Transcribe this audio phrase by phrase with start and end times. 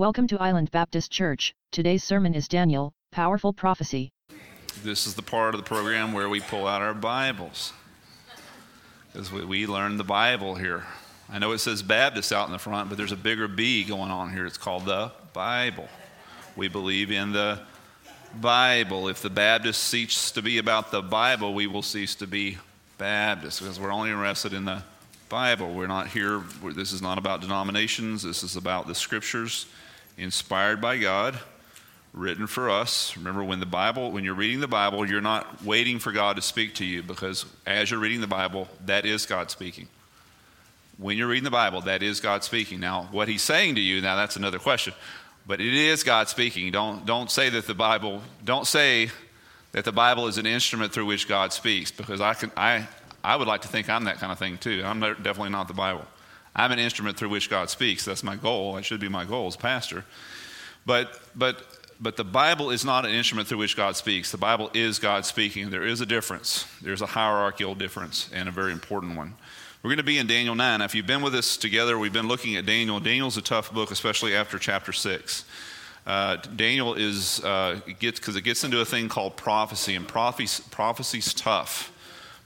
[0.00, 1.54] Welcome to Island Baptist Church.
[1.72, 4.14] Today's sermon is Daniel, Powerful Prophecy.
[4.82, 7.74] This is the part of the program where we pull out our Bibles.
[9.12, 10.84] Because we, we learn the Bible here.
[11.28, 14.10] I know it says Baptist out in the front, but there's a bigger B going
[14.10, 14.46] on here.
[14.46, 15.86] It's called the Bible.
[16.56, 17.60] We believe in the
[18.40, 19.06] Bible.
[19.06, 22.56] If the Baptist ceases to be about the Bible, we will cease to be
[22.96, 24.82] Baptist because we're only interested in the
[25.28, 25.74] Bible.
[25.74, 26.42] We're not here,
[26.74, 29.66] this is not about denominations, this is about the scriptures
[30.20, 31.38] inspired by God,
[32.12, 33.16] written for us.
[33.16, 36.42] Remember, when the Bible, when you're reading the Bible, you're not waiting for God to
[36.42, 39.88] speak to you because as you're reading the Bible, that is God speaking.
[40.98, 42.78] When you're reading the Bible, that is God speaking.
[42.80, 44.92] Now, what he's saying to you, now that's another question.
[45.46, 46.70] But it is God speaking.
[46.70, 49.10] Don't, don't say that the Bible, don't say
[49.72, 52.86] that the Bible is an instrument through which God speaks, because I, can, I,
[53.24, 54.82] I would like to think I'm that kind of thing too.
[54.84, 56.04] I'm definitely not the Bible.
[56.54, 58.04] I'm an instrument through which God speaks.
[58.04, 58.74] That's my goal.
[58.74, 60.04] That should be my goal as pastor.
[60.84, 61.64] But, but,
[62.00, 64.30] but the Bible is not an instrument through which God speaks.
[64.30, 65.70] The Bible is God speaking.
[65.70, 66.66] There is a difference.
[66.82, 69.34] There's a hierarchical difference and a very important one.
[69.82, 70.78] We're going to be in Daniel 9.
[70.80, 73.00] Now, if you've been with us together, we've been looking at Daniel.
[73.00, 75.44] Daniel's a tough book, especially after chapter 6.
[76.06, 81.32] Uh, Daniel is, uh, because it gets into a thing called prophecy, and prophecy, prophecy's
[81.32, 81.92] tough.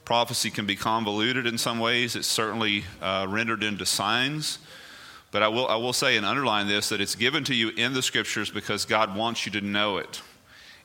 [0.05, 2.15] Prophecy can be convoluted in some ways.
[2.15, 4.59] It's certainly uh, rendered into signs.
[5.31, 7.93] But I will, I will say and underline this that it's given to you in
[7.93, 10.23] the scriptures because God wants you to know it.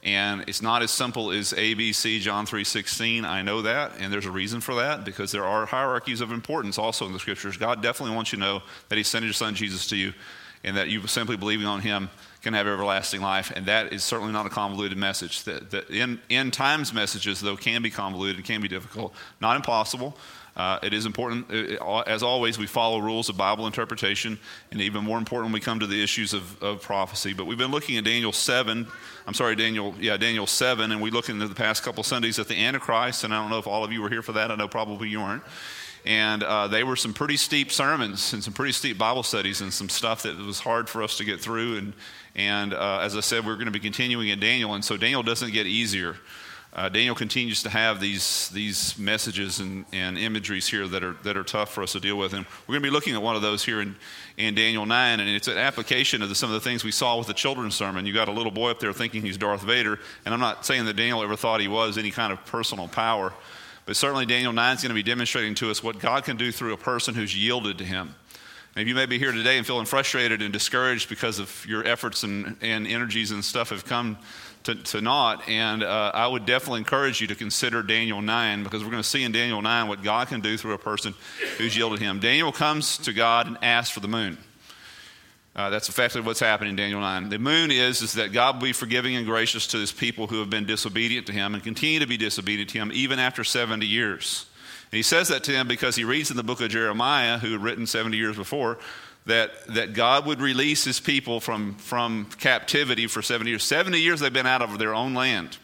[0.01, 3.25] And it's not as simple as ABC, John 3.16.
[3.25, 6.77] I know that, and there's a reason for that because there are hierarchies of importance
[6.77, 7.57] also in the scriptures.
[7.57, 10.13] God definitely wants you to know that He sent His Son Jesus to you
[10.63, 12.09] and that you simply believing on Him
[12.41, 13.51] can have everlasting life.
[13.55, 15.43] And that is certainly not a convoluted message.
[15.43, 19.13] The, the end, end times messages, though, can be convoluted, can be difficult.
[19.41, 20.17] Not impossible.
[20.55, 24.37] Uh, it is important, it, uh, as always, we follow rules of Bible interpretation,
[24.71, 27.31] and even more important we come to the issues of, of prophecy.
[27.31, 28.85] But we've been looking at Daniel 7,
[29.25, 32.49] I'm sorry, Daniel, yeah, Daniel 7, and we looked into the past couple Sundays at
[32.49, 34.51] the Antichrist, and I don't know if all of you were here for that.
[34.51, 35.43] I know probably you weren't.
[36.05, 39.73] And uh, they were some pretty steep sermons and some pretty steep Bible studies and
[39.73, 41.77] some stuff that was hard for us to get through.
[41.77, 41.93] And,
[42.35, 44.73] and uh, as I said, we're going to be continuing in Daniel.
[44.73, 46.15] And so Daniel doesn't get easier.
[46.71, 51.35] Uh, Daniel continues to have these, these messages and, and imageries here that are, that
[51.35, 52.33] are tough for us to deal with.
[52.33, 53.95] And we're going to be looking at one of those here in,
[54.37, 55.19] in Daniel 9.
[55.19, 57.73] And it's an application of the, some of the things we saw with the children's
[57.73, 58.05] sermon.
[58.05, 59.99] You got a little boy up there thinking he's Darth Vader.
[60.25, 63.33] And I'm not saying that Daniel ever thought he was any kind of personal power.
[63.89, 66.51] But certainly, Daniel 9 is going to be demonstrating to us what God can do
[66.51, 68.13] through a person who's yielded to Him.
[68.75, 72.21] And you may be here today and feeling frustrated and discouraged because of your efforts
[72.21, 74.19] and, and energies and stuff have come
[74.65, 75.49] to, to naught.
[75.49, 79.09] And uh, I would definitely encourage you to consider Daniel 9 because we're going to
[79.09, 81.15] see in Daniel 9 what God can do through a person
[81.57, 82.19] who's yielded Him.
[82.19, 84.37] Daniel comes to God and asks for the moon.
[85.55, 87.29] Uh, that's effectively what's happening in Daniel 9.
[87.29, 90.39] The moon is, is that God will be forgiving and gracious to his people who
[90.39, 93.85] have been disobedient to him and continue to be disobedient to him even after 70
[93.85, 94.45] years.
[94.91, 97.51] And he says that to them because he reads in the book of Jeremiah, who
[97.51, 98.77] had written 70 years before,
[99.25, 103.63] that, that God would release his people from, from captivity for 70 years.
[103.63, 105.57] 70 years they've been out of their own land.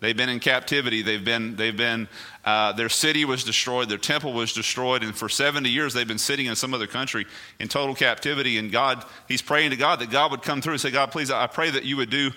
[0.00, 1.02] They've been in captivity.
[1.02, 2.08] They've been, they've been
[2.44, 3.88] uh, their city was destroyed.
[3.88, 5.02] Their temple was destroyed.
[5.02, 7.26] And for 70 years, they've been sitting in some other country
[7.58, 8.56] in total captivity.
[8.56, 11.30] And God, he's praying to God that God would come through and say, God, please,
[11.30, 12.30] I pray that you would do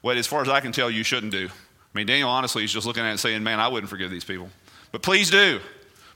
[0.00, 1.46] what, as far as I can tell, you shouldn't do.
[1.48, 4.10] I mean, Daniel, honestly, he's just looking at it and saying, man, I wouldn't forgive
[4.10, 4.48] these people.
[4.92, 5.60] But please do.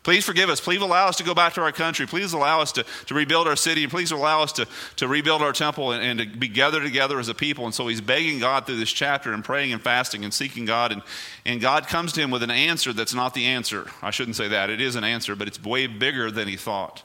[0.04, 0.60] Please forgive us.
[0.60, 2.06] Please allow us to go back to our country.
[2.06, 3.87] Please allow us to, to rebuild our city.
[3.87, 7.31] Please allow us to, to rebuild our temple and, and, to be gathered together as
[7.31, 7.65] a people.
[7.65, 10.92] And so he's begging God through this chapter and praying and fasting and seeking God.
[10.92, 11.03] And,
[11.47, 13.91] and God comes to him with an answer that's not the answer.
[14.03, 14.69] I shouldn't say that.
[14.69, 17.03] It is an answer, but it's way bigger than he thought.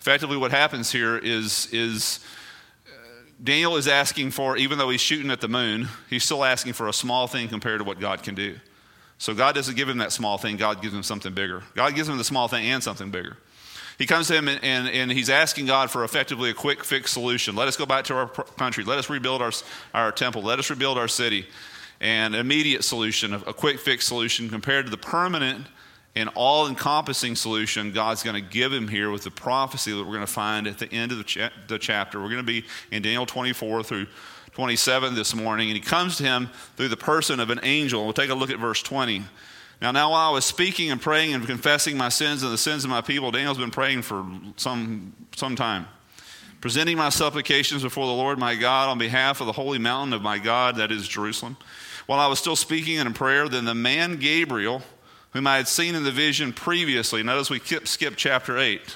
[0.00, 2.20] Effectively, what happens here is, is
[2.86, 2.90] uh,
[3.42, 6.86] Daniel is asking for, even though he's shooting at the moon, he's still asking for
[6.86, 8.58] a small thing compared to what God can do.
[9.18, 11.62] So God doesn't give him that small thing, God gives him something bigger.
[11.74, 13.36] God gives him the small thing and something bigger.
[13.98, 17.10] He comes to him and, and, and, he's asking God for effectively a quick fix
[17.10, 17.56] solution.
[17.56, 18.84] Let us go back to our country.
[18.84, 19.50] Let us rebuild our,
[19.92, 20.42] our temple.
[20.42, 21.48] Let us rebuild our city.
[22.00, 25.66] And an immediate solution, a quick fix solution compared to the permanent
[26.14, 30.14] and all encompassing solution God's going to give him here with the prophecy that we're
[30.14, 32.20] going to find at the end of the, cha- the chapter.
[32.20, 34.06] We're going to be in Daniel 24 through
[34.58, 38.02] 27 this morning, and he comes to him through the person of an angel.
[38.02, 39.22] We'll take a look at verse 20.
[39.80, 42.82] Now, now while I was speaking and praying and confessing my sins and the sins
[42.82, 44.26] of my people, Daniel's been praying for
[44.56, 45.86] some, some time.
[46.60, 50.22] Presenting my supplications before the Lord my God on behalf of the holy mountain of
[50.22, 51.56] my God, that is Jerusalem.
[52.06, 54.82] While I was still speaking in prayer, then the man Gabriel,
[55.34, 58.80] whom I had seen in the vision previously, notice we skip, chapter 8.
[58.80, 58.86] You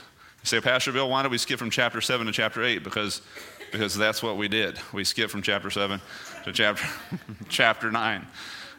[0.42, 2.82] say, Pastor Bill, why did we skip from chapter 7 to chapter 8?
[2.82, 3.22] Because
[3.72, 4.78] because that's what we did.
[4.92, 6.00] We skipped from chapter 7
[6.44, 6.86] to chapter,
[7.48, 8.26] chapter 9.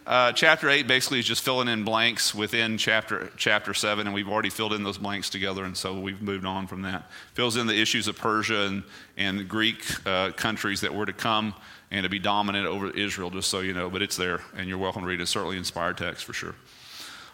[0.05, 4.27] Uh, chapter 8 basically is just filling in blanks within chapter, chapter 7, and we've
[4.27, 7.09] already filled in those blanks together, and so we've moved on from that.
[7.33, 8.83] Fills in the issues of Persia and,
[9.17, 11.53] and Greek uh, countries that were to come
[11.89, 14.77] and to be dominant over Israel, just so you know, but it's there, and you're
[14.77, 15.23] welcome to read it.
[15.23, 16.55] It's certainly inspired text for sure.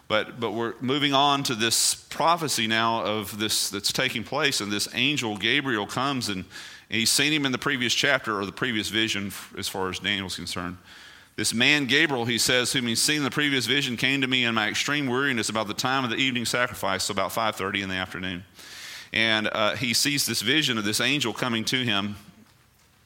[0.06, 4.70] But, but we're moving on to this prophecy now of this that's taking place, and
[4.70, 6.44] this angel Gabriel comes and,
[6.90, 10.00] and he's seen him in the previous chapter or the previous vision as far as
[10.00, 10.76] Daniel's concerned.
[11.36, 14.44] This man Gabriel, he says, whom he's seen in the previous vision, came to me
[14.44, 17.88] in my extreme weariness about the time of the evening sacrifice, so about 5:30 in
[17.88, 18.44] the afternoon.
[19.12, 22.16] And uh, he sees this vision of this angel coming to him.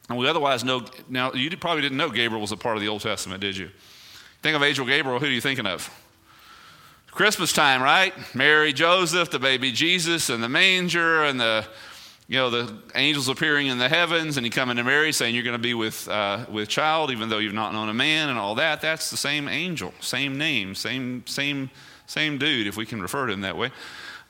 [0.09, 2.89] And we otherwise know, now you probably didn't know Gabriel was a part of the
[2.89, 3.69] Old Testament, did you?
[4.41, 5.89] Think of angel Gabriel, who are you thinking of?
[7.11, 8.13] Christmas time, right?
[8.35, 11.65] Mary, Joseph, the baby Jesus, and the manger, and the
[12.27, 15.43] you know, the angels appearing in the heavens and he coming to Mary saying, You're
[15.43, 18.39] going to be with, uh, with child, even though you've not known a man and
[18.39, 18.81] all that.
[18.81, 21.69] That's the same angel, same name, same, same,
[22.07, 23.71] same dude, if we can refer to him that way.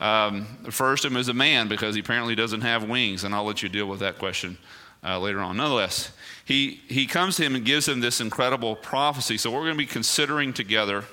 [0.02, 3.46] Um, refers to him as a man because he apparently doesn't have wings, and I'll
[3.46, 4.58] let you deal with that question
[5.02, 5.56] uh, later on.
[5.56, 6.12] Nonetheless,
[6.44, 9.38] he, he comes to him and gives him this incredible prophecy.
[9.38, 11.06] So, what we're going to be considering together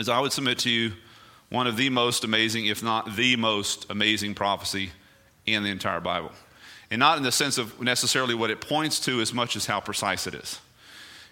[0.00, 0.94] is I would submit to you
[1.48, 4.90] one of the most amazing, if not the most amazing prophecy
[5.46, 6.32] in the entire Bible.
[6.90, 9.80] And not in the sense of necessarily what it points to as much as how
[9.80, 10.60] precise it is.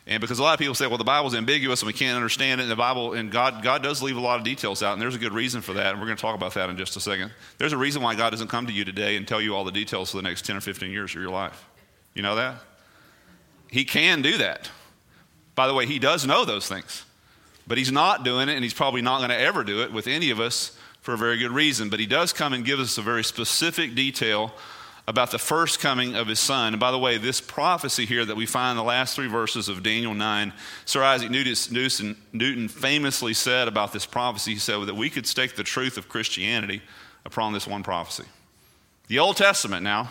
[0.07, 2.61] And because a lot of people say, well, the Bible's ambiguous and we can't understand
[2.61, 5.01] it, and the Bible, and God, God does leave a lot of details out, and
[5.01, 6.97] there's a good reason for that, and we're going to talk about that in just
[6.97, 7.31] a second.
[7.57, 9.73] There's a reason why God doesn't come to you today and tell you all the
[9.73, 11.65] details for the next 10 or 15 years of your life.
[12.13, 12.57] You know that?
[13.71, 14.71] He can do that.
[15.55, 17.07] By the way, He does know those things,
[17.67, 20.07] but He's not doing it, and He's probably not going to ever do it with
[20.07, 21.91] any of us for a very good reason.
[21.91, 24.55] But he does come and give us a very specific detail
[25.07, 26.73] about the first coming of his son.
[26.73, 29.69] And by the way, this prophecy here that we find in the last three verses
[29.69, 30.55] of Daniel 9,
[30.87, 35.57] Sir Isaac Newton, Newton famously said about this prophecy, he said that we could stake
[35.57, 36.81] the truth of Christianity
[37.27, 38.25] upon this one prophecy.
[39.09, 40.11] The Old Testament now,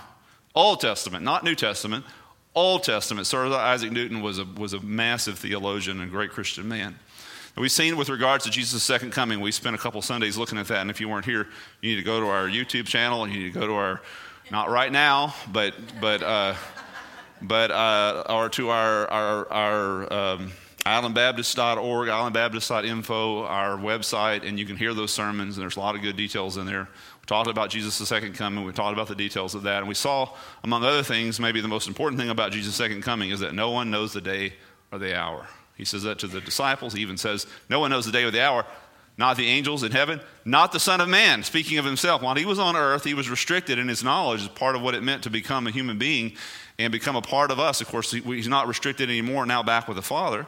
[0.54, 2.06] Old Testament, not New Testament,
[2.54, 3.26] Old Testament.
[3.26, 7.00] Sir Isaac Newton was a, was a massive theologian and great Christian man.
[7.56, 10.68] We've seen with regards to Jesus' second coming, we spent a couple Sundays looking at
[10.70, 10.82] that.
[10.82, 11.48] And if you weren't here,
[11.82, 13.28] you need to go to our YouTube channel.
[13.28, 14.02] You need to go to our,
[14.50, 16.56] not right now, but, but, uh,
[17.44, 24.76] but, uh, or to our, our, our um, islandbaptist.org, islandbaptist.info, our website, and you can
[24.76, 25.56] hear those sermons.
[25.56, 26.90] And there's a lot of good details in there.
[27.22, 28.66] We talked about Jesus' second coming.
[28.66, 29.78] We talked about the details of that.
[29.78, 30.30] And we saw,
[30.64, 33.70] among other things, maybe the most important thing about Jesus' second coming is that no
[33.70, 34.54] one knows the day
[34.92, 35.48] or the hour.
[35.76, 36.94] He says that to the disciples.
[36.94, 38.66] He even says, No one knows the day or the hour,
[39.18, 41.44] not the angels in heaven, not the Son of Man.
[41.44, 44.48] Speaking of himself, while he was on earth, he was restricted in his knowledge as
[44.48, 46.34] part of what it meant to become a human being
[46.80, 47.82] and become a part of us.
[47.82, 50.48] Of course, he's not restricted anymore, now back with the Father.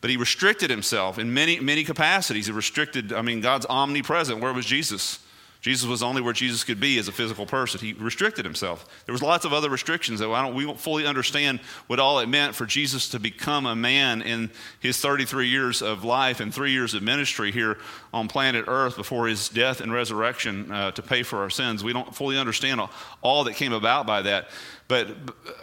[0.00, 2.46] But he restricted himself in many, many capacities.
[2.46, 4.40] He restricted, I mean, God's omnipresent.
[4.40, 5.20] Where was Jesus?
[5.66, 7.80] Jesus was only where Jesus could be as a physical person.
[7.80, 8.86] He restricted himself.
[9.04, 11.58] There was lots of other restrictions that I don't, we don't fully understand
[11.88, 16.04] what all it meant for Jesus to become a man in his 33 years of
[16.04, 17.78] life and three years of ministry here
[18.14, 21.82] on planet Earth before his death and resurrection uh, to pay for our sins.
[21.82, 22.80] We don't fully understand
[23.20, 24.50] all, that came about by that,
[24.86, 25.08] but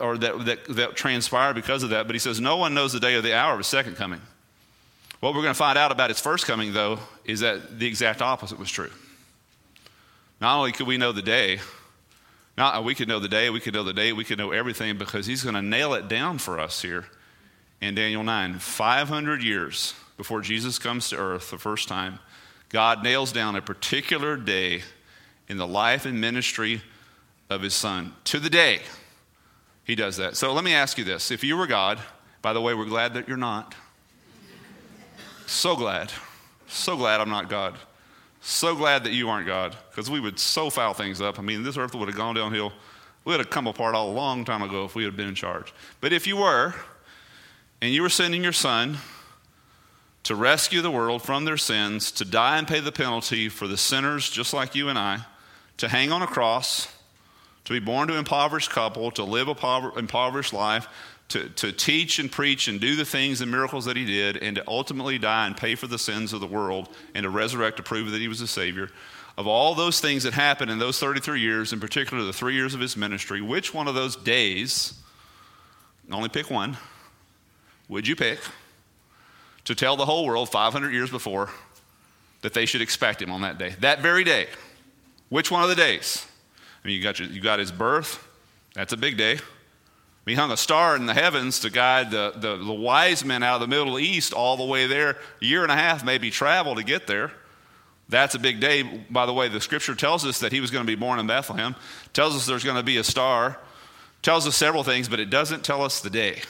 [0.01, 2.07] or that, that that transpired because of that.
[2.07, 4.19] But he says no one knows the day or the hour of his second coming.
[5.21, 8.21] What we're going to find out about his first coming, though, is that the exact
[8.21, 8.91] opposite was true.
[10.43, 11.61] Not only could we know the day,
[12.57, 14.51] not uh, we could know the day, we could know the day, we could know
[14.51, 17.05] everything because he's going to nail it down for us here
[17.79, 18.59] in Daniel 9.
[18.59, 22.19] 500 years before Jesus comes to earth the first time,
[22.67, 24.81] God nails down a particular day
[25.47, 26.81] in the life and ministry
[27.49, 28.13] of his son.
[28.25, 28.81] To the day,
[29.85, 30.35] he does that.
[30.35, 31.31] So let me ask you this.
[31.31, 31.99] If you were God,
[32.41, 33.75] by the way, we're glad that you're not.
[35.45, 36.11] So glad.
[36.67, 37.77] So glad I'm not God.
[38.45, 41.39] So glad that you aren't God, because we would so foul things up.
[41.39, 42.73] I mean, this earth would have gone downhill.
[43.23, 45.73] We would have come apart a long time ago if we had been in charge.
[46.01, 46.75] But if you were,
[47.81, 48.97] and you were sending your son
[50.23, 53.77] to rescue the world from their sins, to die and pay the penalty for the
[53.77, 55.19] sinners just like you and I,
[55.77, 56.93] to hang on a cross,
[57.63, 60.89] to be born to an impoverished couple, to live a impoverished life,
[61.29, 64.55] to, to teach and preach and do the things and miracles that he did, and
[64.57, 67.83] to ultimately die and pay for the sins of the world, and to resurrect to
[67.83, 68.89] prove that he was a Savior.
[69.37, 72.75] Of all those things that happened in those 33 years, in particular the three years
[72.75, 74.93] of his ministry, which one of those days,
[76.11, 76.77] only pick one,
[77.89, 78.39] would you pick
[79.65, 81.49] to tell the whole world 500 years before
[82.41, 83.75] that they should expect him on that day?
[83.79, 84.47] That very day.
[85.29, 86.27] Which one of the days?
[86.83, 88.27] I mean, you got, your, you got his birth,
[88.75, 89.39] that's a big day
[90.25, 93.55] He hung a star in the heavens to guide the, the, the, wise men out
[93.55, 96.75] of the Middle East all the way there, a year and a half maybe travel
[96.75, 97.31] to get there.
[98.07, 98.83] That's a big day.
[98.83, 101.27] By the way, the scripture tells us that he was going to be born in
[101.27, 101.75] Bethlehem,
[102.13, 103.57] tells us there's going to be a star,
[104.21, 106.41] tells us several things, but it doesn't tell us the day.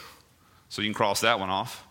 [0.70, 1.86] So you can cross that one off.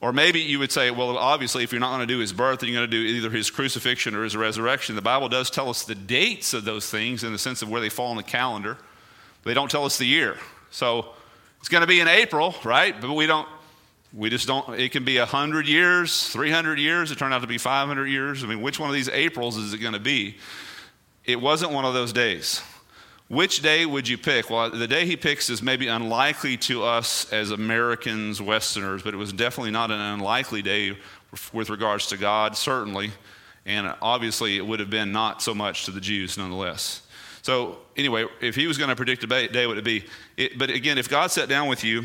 [0.00, 2.60] Or maybe you would say, well, obviously, if you're not going to do his birth,
[2.60, 4.96] then you're going to do either his crucifixion or his resurrection.
[4.96, 7.80] The Bible does tell us the dates of those things in the sense of where
[7.80, 8.78] they fall in the calendar.
[9.44, 10.38] They don't tell us the year.
[10.70, 11.12] So
[11.60, 12.98] it's going to be in April, right?
[13.00, 13.48] But we don't,
[14.12, 17.10] we just don't, it can be 100 years, 300 years.
[17.10, 18.42] It turned out to be 500 years.
[18.42, 20.36] I mean, which one of these Aprils is it going to be?
[21.24, 22.62] It wasn't one of those days.
[23.28, 24.50] Which day would you pick?
[24.50, 29.18] Well, the day he picks is maybe unlikely to us as Americans, Westerners, but it
[29.18, 30.98] was definitely not an unlikely day
[31.52, 33.12] with regards to God, certainly.
[33.64, 37.02] And obviously, it would have been not so much to the Jews, nonetheless.
[37.50, 40.04] So, anyway, if he was going to predict a day, would it be?
[40.36, 42.04] It, but again, if God sat down with you,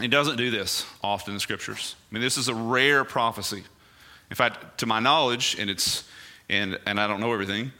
[0.00, 1.94] he doesn't do this often in the scriptures.
[2.10, 3.62] I mean, this is a rare prophecy.
[4.28, 6.02] In fact, to my knowledge, and it's,
[6.48, 7.70] and, and I don't know everything,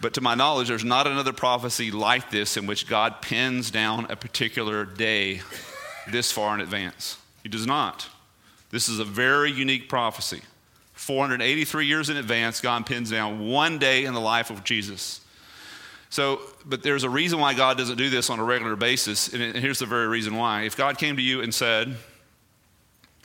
[0.00, 4.06] but to my knowledge, there's not another prophecy like this in which God pins down
[4.08, 5.40] a particular day
[6.12, 7.18] this far in advance.
[7.42, 8.08] He does not.
[8.70, 10.42] This is a very unique prophecy.
[10.92, 15.20] 483 years in advance, God pins down one day in the life of Jesus.
[16.14, 19.56] So, but there's a reason why God doesn't do this on a regular basis, and
[19.56, 20.62] here's the very reason why.
[20.62, 21.88] If God came to you and said,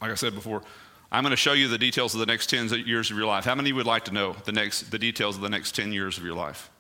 [0.01, 0.63] like I said before,
[1.12, 3.46] I'm going to show you the details of the next 10 years of your life.
[3.46, 6.17] How many would like to know the, next, the details of the next 10 years
[6.17, 6.72] of your life?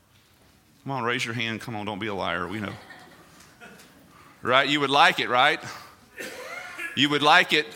[0.83, 1.61] Come on, raise your hand.
[1.61, 2.47] Come on, don't be a liar.
[2.47, 2.73] We know.
[4.41, 4.67] Right?
[4.67, 5.63] You would like it, right?
[6.95, 7.67] You would like it,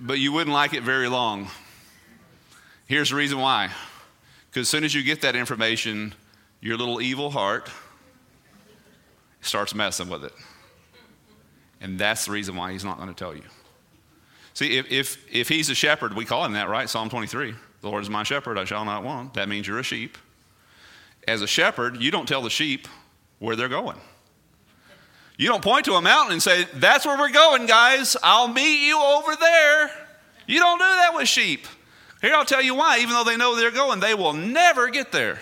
[0.00, 1.48] but you wouldn't like it very long.
[2.86, 3.68] Here's the reason why.
[4.48, 6.14] Because as soon as you get that information,
[6.60, 7.70] your little evil heart
[9.40, 10.32] starts messing with it.
[11.80, 13.42] And that's the reason why he's not going to tell you.
[14.54, 16.88] See, if, if, if he's a shepherd, we call him that, right?
[16.88, 19.34] Psalm 23 The Lord is my shepherd, I shall not want.
[19.34, 20.16] That means you're a sheep.
[21.28, 22.88] As a shepherd, you don't tell the sheep
[23.38, 23.98] where they're going.
[25.36, 28.16] You don't point to a mountain and say, That's where we're going, guys.
[28.22, 29.90] I'll meet you over there.
[30.46, 31.66] You don't do that with sheep.
[32.22, 32.98] Here, I'll tell you why.
[33.00, 35.38] Even though they know they're going, they will never get there.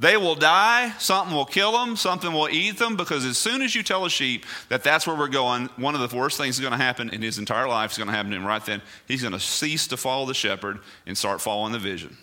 [0.00, 3.74] They will die, something will kill them, something will eat them, because as soon as
[3.74, 6.60] you tell a sheep that that's where we're going, one of the worst things is
[6.60, 8.80] going to happen in his entire life is going to happen to him right then.
[9.06, 12.16] He's going to cease to follow the shepherd and start following the vision.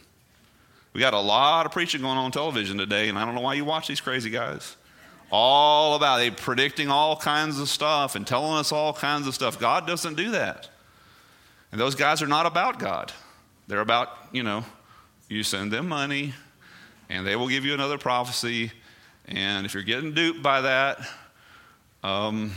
[0.94, 3.54] We got a lot of preaching going on television today, and I don't know why
[3.54, 4.76] you watch these crazy guys.
[5.30, 9.60] All about they predicting all kinds of stuff and telling us all kinds of stuff.
[9.60, 10.68] God doesn't do that.
[11.72, 13.14] And those guys are not about God.
[13.68, 14.66] They're about, you know,
[15.30, 16.34] you send them money,
[17.10, 18.72] and they will give you another prophecy.
[19.28, 21.00] And if you're getting duped by that,
[22.04, 22.52] um,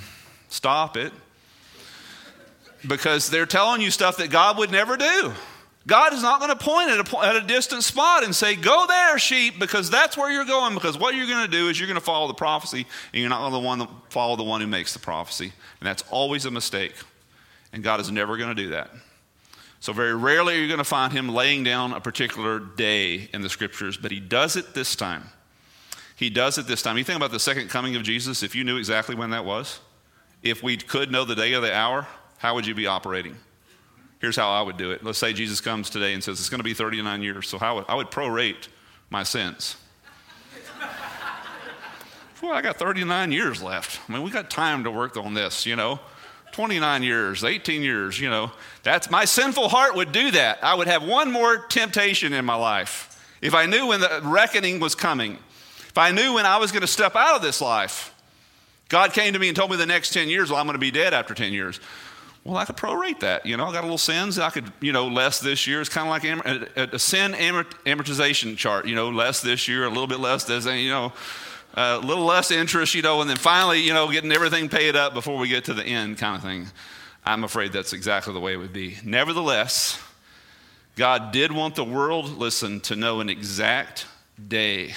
[0.48, 1.12] stop it.
[2.86, 5.32] Because they're telling you stuff that God would never do.
[5.86, 8.86] God is not going to point at a, at a distant spot and say, Go
[8.86, 10.74] there, sheep, because that's where you're going.
[10.74, 13.30] Because what you're going to do is you're going to follow the prophecy, and you're
[13.30, 15.52] not going to follow the one who makes the prophecy.
[15.80, 16.94] And that's always a mistake.
[17.72, 18.90] And God is never going to do that.
[19.80, 23.40] So, very rarely are you going to find him laying down a particular day in
[23.40, 25.24] the scriptures, but he does it this time.
[26.16, 26.98] He does it this time.
[26.98, 29.80] You think about the second coming of Jesus, if you knew exactly when that was,
[30.42, 32.06] if we could know the day or the hour,
[32.38, 33.36] how would you be operating?
[34.20, 35.02] Here's how I would do it.
[35.02, 37.48] Let's say Jesus comes today and says it's going to be 39 years.
[37.48, 38.68] So, how would, I would prorate
[39.10, 39.76] my sins.
[42.42, 44.00] well, I got 39 years left.
[44.08, 45.98] I mean, we got time to work on this, you know.
[46.52, 48.50] 29 years, 18 years, you know.
[48.82, 50.62] That's my sinful heart would do that.
[50.62, 53.06] I would have one more temptation in my life.
[53.40, 55.38] If I knew when the reckoning was coming,
[55.88, 58.14] if I knew when I was going to step out of this life,
[58.88, 60.78] God came to me and told me the next 10 years, well, I'm going to
[60.78, 61.80] be dead after 10 years.
[62.44, 63.44] Well, I could prorate that.
[63.44, 64.38] You know, I got a little sins.
[64.38, 65.80] I could, you know, less this year.
[65.80, 68.86] It's kind of like a, a, sin amortization chart.
[68.86, 71.12] You know, less this year, a little bit less this, you know
[71.74, 75.14] a little less interest, you know, and then finally, you know, getting everything paid up
[75.14, 76.66] before we get to the end kind of thing.
[77.24, 78.96] I'm afraid that's exactly the way it would be.
[79.04, 80.00] Nevertheless,
[80.96, 84.06] God did want the world, listen, to know an exact
[84.48, 84.94] day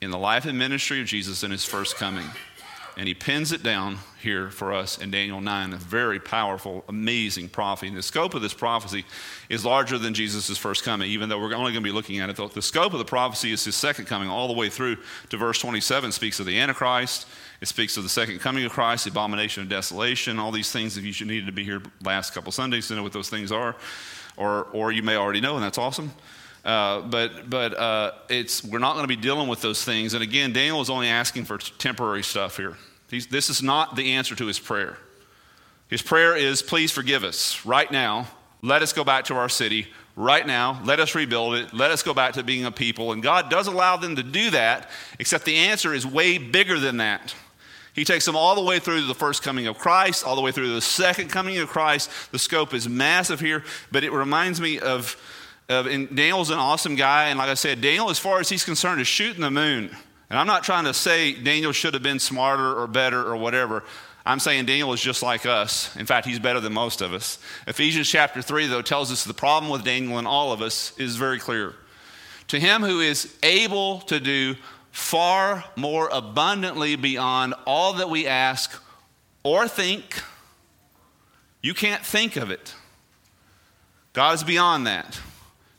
[0.00, 2.26] in the life and ministry of Jesus in his first coming.
[2.96, 7.48] And he pins it down here for us in Daniel 9, a very powerful, amazing
[7.48, 7.88] prophecy.
[7.88, 9.04] And the scope of this prophecy
[9.48, 12.30] is larger than Jesus' first coming, even though we're only going to be looking at
[12.30, 12.36] it.
[12.54, 14.98] The scope of the prophecy is his second coming, all the way through
[15.30, 17.26] to verse 27, speaks of the Antichrist.
[17.60, 20.96] It speaks of the second coming of Christ, the abomination of desolation, all these things
[20.96, 23.74] If you need to be here last couple Sundays to know what those things are.
[24.36, 26.12] Or, or you may already know, and that's awesome.
[26.64, 30.14] Uh, but but uh, it's, we're not going to be dealing with those things.
[30.14, 32.76] And again, Daniel is only asking for temporary stuff here.
[33.10, 34.96] He's, this is not the answer to his prayer.
[35.88, 38.28] His prayer is, Please forgive us right now.
[38.62, 40.80] Let us go back to our city right now.
[40.84, 41.74] Let us rebuild it.
[41.74, 43.12] Let us go back to being a people.
[43.12, 46.96] And God does allow them to do that, except the answer is way bigger than
[46.98, 47.34] that.
[47.92, 50.50] He takes them all the way through the first coming of Christ, all the way
[50.50, 52.10] through the second coming of Christ.
[52.32, 55.16] The scope is massive here, but it reminds me of,
[55.68, 57.28] of and Daniel's an awesome guy.
[57.28, 59.90] And like I said, Daniel, as far as he's concerned, is shooting the moon.
[60.30, 63.84] And I'm not trying to say Daniel should have been smarter or better or whatever.
[64.26, 65.94] I'm saying Daniel is just like us.
[65.96, 67.38] In fact, he's better than most of us.
[67.66, 71.16] Ephesians chapter 3, though, tells us the problem with Daniel and all of us is
[71.16, 71.74] very clear.
[72.48, 74.56] To him who is able to do
[74.90, 78.80] far more abundantly beyond all that we ask
[79.42, 80.22] or think.
[81.60, 82.74] You can't think of it.
[84.12, 85.20] God is beyond that.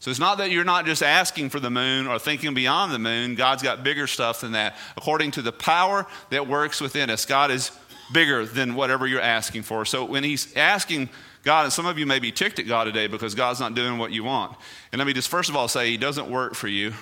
[0.05, 2.99] So it's not that you're not just asking for the moon or thinking beyond the
[2.99, 3.33] moon.
[3.33, 4.77] God's got bigger stuff than that.
[4.95, 7.71] According to the power that works within us, God is
[8.13, 9.83] bigger than whatever you're asking for.
[9.83, 11.09] So when He's asking
[11.41, 13.97] God, and some of you may be ticked at God today because God's not doing
[13.97, 14.55] what you want.
[14.91, 16.93] And let me just first of all say, He doesn't work for you.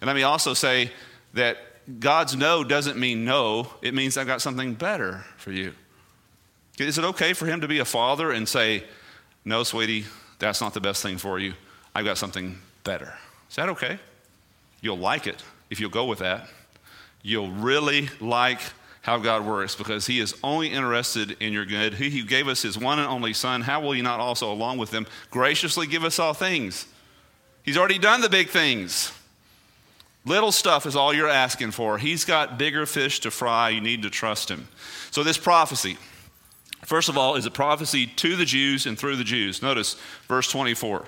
[0.00, 0.90] And let me also say,
[1.34, 1.58] that
[2.00, 5.74] God's no doesn't mean no, it means I've got something better for you.
[6.76, 8.82] Is it okay for him to be a father and say,
[9.44, 10.06] No, sweetie,
[10.40, 11.54] that's not the best thing for you?
[11.94, 13.14] I've got something better.
[13.48, 13.98] Is that okay?
[14.80, 16.48] You'll like it if you'll go with that.
[17.22, 18.60] You'll really like
[19.02, 21.94] how God works because He is only interested in your good.
[21.94, 24.78] He who gave us His one and only Son, how will He not also, along
[24.78, 26.86] with Him, graciously give us all things?
[27.62, 29.12] He's already done the big things.
[30.24, 31.98] Little stuff is all you're asking for.
[31.98, 33.70] He's got bigger fish to fry.
[33.70, 34.68] You need to trust him.
[35.10, 35.96] So, this prophecy,
[36.84, 39.62] first of all, is a prophecy to the Jews and through the Jews.
[39.62, 39.96] Notice
[40.28, 41.06] verse 24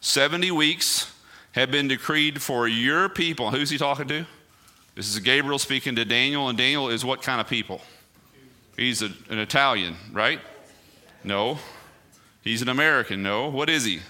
[0.00, 1.12] 70 weeks
[1.52, 3.50] have been decreed for your people.
[3.50, 4.26] Who's he talking to?
[4.94, 7.80] This is Gabriel speaking to Daniel, and Daniel is what kind of people?
[8.76, 10.40] He's a, an Italian, right?
[11.22, 11.58] No.
[12.42, 13.22] He's an American.
[13.22, 13.48] No.
[13.48, 14.00] What is he?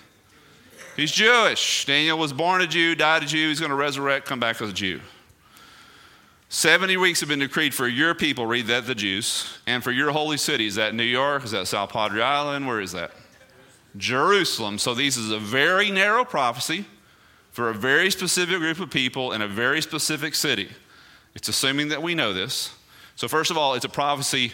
[0.96, 1.86] He's Jewish.
[1.86, 3.48] Daniel was born a Jew, died a Jew.
[3.48, 5.00] He's going to resurrect, come back as a Jew.
[6.50, 10.10] 70 weeks have been decreed for your people, read that, the Jews, and for your
[10.10, 10.66] holy city.
[10.66, 11.44] Is that New York?
[11.44, 12.66] Is that South Padre Island?
[12.66, 13.12] Where is that?
[13.96, 14.78] Jerusalem.
[14.78, 16.84] So, this is a very narrow prophecy
[17.50, 20.68] for a very specific group of people in a very specific city.
[21.34, 22.74] It's assuming that we know this.
[23.16, 24.52] So, first of all, it's a prophecy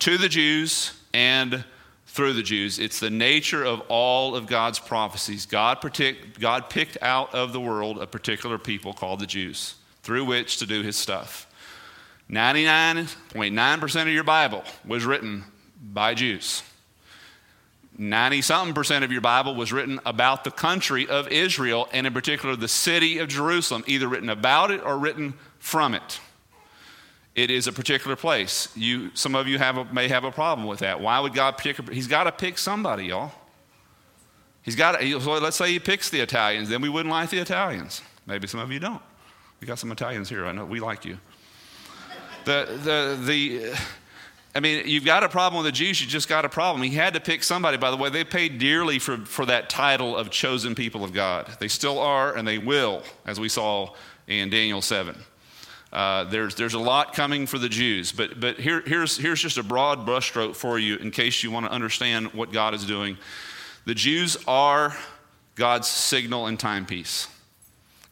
[0.00, 1.64] to the Jews and
[2.06, 2.78] through the Jews.
[2.78, 5.46] It's the nature of all of God's prophecies.
[5.46, 10.24] God, predict, God picked out of the world a particular people called the Jews through
[10.26, 11.46] which to do his stuff.
[12.30, 15.44] 99.9% of your Bible was written
[15.82, 16.62] by Jews.
[17.98, 22.12] 90 something percent of your Bible was written about the country of Israel, and in
[22.12, 26.20] particular the city of Jerusalem, either written about it or written from it.
[27.34, 28.68] It is a particular place.
[28.76, 31.00] You, some of you have a, may have a problem with that.
[31.00, 31.78] Why would God pick?
[31.78, 33.32] A, he's got to pick somebody, y'all.
[34.62, 35.00] He's got.
[35.00, 38.02] To, let's say He picks the Italians, then we wouldn't like the Italians.
[38.26, 39.02] Maybe some of you don't.
[39.60, 40.44] We got some Italians here.
[40.44, 41.18] I know we like you.
[42.44, 43.74] The the the.
[44.54, 46.82] I mean, you've got a problem with the Jews, you just got a problem.
[46.82, 47.78] He had to pick somebody.
[47.78, 51.48] By the way, they paid dearly for, for that title of chosen people of God.
[51.58, 53.94] They still are, and they will, as we saw
[54.26, 55.16] in Daniel 7.
[55.90, 59.58] Uh, there's, there's a lot coming for the Jews, but, but here, here's, here's just
[59.58, 63.16] a broad brushstroke for you in case you want to understand what God is doing.
[63.84, 64.96] The Jews are
[65.54, 67.28] God's signal and timepiece.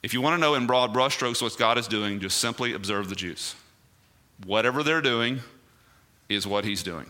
[0.03, 3.09] If you want to know in broad brushstrokes what God is doing, just simply observe
[3.09, 3.55] the Jews.
[4.47, 5.41] Whatever they're doing
[6.31, 7.07] is what He's doing.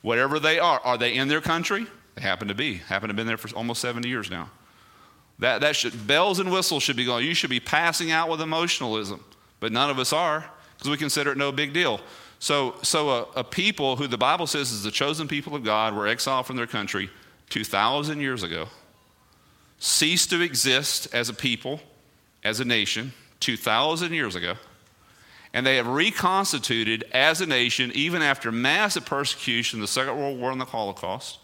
[0.00, 1.86] Whatever they are, are they in their country?
[2.16, 2.74] They happen to be.
[2.74, 4.50] Happen to have been there for almost 70 years now.
[5.38, 7.24] That, that should, bells and whistles should be going.
[7.24, 9.24] You should be passing out with emotionalism
[9.62, 10.44] but none of us are
[10.76, 12.00] because we consider it no big deal.
[12.40, 15.94] So, so a, a, people who the Bible says is the chosen people of God
[15.94, 17.08] were exiled from their country
[17.50, 18.66] 2,000 years ago,
[19.78, 21.80] ceased to exist as a people,
[22.42, 24.54] as a nation, 2,000 years ago,
[25.54, 30.50] and they have reconstituted as a nation even after massive persecution, the Second World War,
[30.50, 31.38] and the Holocaust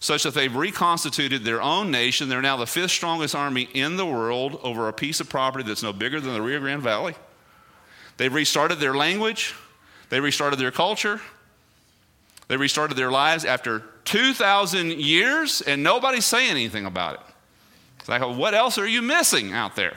[0.00, 2.28] such that they've reconstituted their own nation.
[2.28, 5.82] They're now the fifth strongest army in the world over a piece of property that's
[5.82, 7.14] no bigger than the Rio Grande Valley.
[8.16, 9.54] They've restarted their language,
[10.08, 11.20] they restarted their culture,
[12.48, 17.20] they restarted their lives after 2,000 years, and nobody's saying anything about it.
[17.98, 19.96] It's like, what else are you missing out there?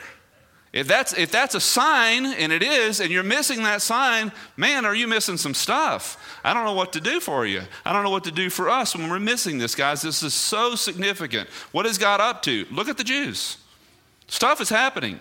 [0.71, 4.85] If that's, if that's a sign, and it is, and you're missing that sign, man,
[4.85, 6.39] are you missing some stuff?
[6.43, 7.63] I don't know what to do for you.
[7.83, 10.03] I don't know what to do for us when we're missing this, guys.
[10.03, 11.49] This is so significant.
[11.71, 12.67] What is God up to?
[12.71, 13.57] Look at the Jews.
[14.27, 15.19] Stuff is happening.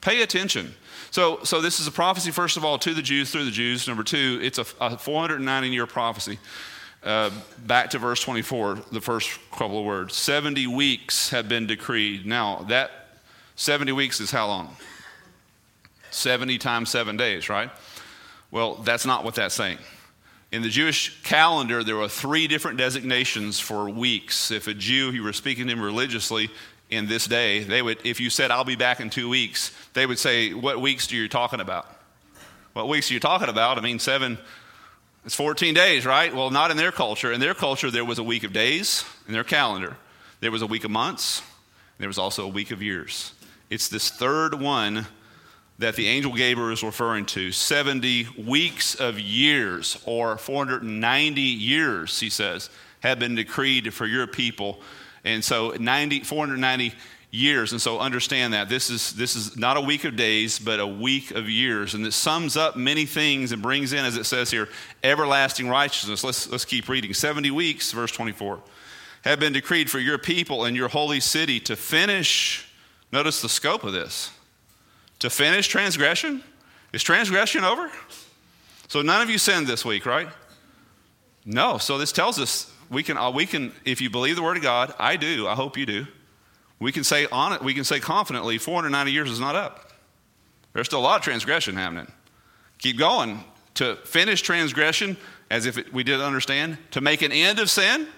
[0.00, 0.74] Pay attention.
[1.10, 3.88] So, so this is a prophecy, first of all, to the Jews through the Jews.
[3.88, 6.38] Number two, it's a, a 490 year prophecy.
[7.02, 7.30] Uh,
[7.66, 10.14] back to verse 24, the first couple of words.
[10.14, 12.26] 70 weeks have been decreed.
[12.26, 13.05] Now, that
[13.56, 14.76] 70 weeks is how long?
[16.10, 17.70] 70 times seven days, right?
[18.50, 19.78] Well, that's not what that's saying.
[20.52, 24.50] In the Jewish calendar, there were three different designations for weeks.
[24.50, 26.50] If a Jew, you were speaking to him religiously
[26.88, 30.06] in this day, they would, if you said, I'll be back in two weeks, they
[30.06, 31.86] would say, What weeks are you talking about?
[32.74, 33.76] What weeks are you talking about?
[33.76, 34.38] I mean, seven,
[35.24, 36.32] it's 14 days, right?
[36.32, 37.32] Well, not in their culture.
[37.32, 39.96] In their culture, there was a week of days in their calendar,
[40.40, 41.42] there was a week of months,
[41.98, 43.32] there was also a week of years.
[43.68, 45.06] It's this third one
[45.78, 52.30] that the angel Gabriel is referring to 70 weeks of years, or 490 years, he
[52.30, 54.80] says, have been decreed for your people.
[55.24, 56.94] And so 90, 490
[57.30, 57.72] years.
[57.72, 58.68] And so understand that.
[58.68, 61.94] This is, this is not a week of days, but a week of years.
[61.94, 64.68] And it sums up many things and brings in, as it says here,
[65.02, 66.24] everlasting righteousness.
[66.24, 67.12] Let's, let's keep reading.
[67.12, 68.60] 70 weeks, verse 24,
[69.24, 72.65] have been decreed for your people and your holy city to finish.
[73.16, 74.30] Notice the scope of this
[75.20, 76.44] to finish transgression?
[76.92, 77.90] Is transgression over?
[78.88, 80.28] So none of you sinned this week, right?
[81.46, 81.78] No.
[81.78, 84.62] So this tells us we can, uh, we can, if you believe the word of
[84.62, 85.48] God, I do.
[85.48, 86.06] I hope you do.
[86.78, 87.62] We can say on it.
[87.62, 89.92] We can say confidently, 490 years is not up.
[90.74, 92.12] There's still a lot of transgression happening.
[92.80, 93.42] Keep going
[93.76, 95.16] to finish transgression,
[95.50, 98.08] as if it, we did understand, to make an end of sin.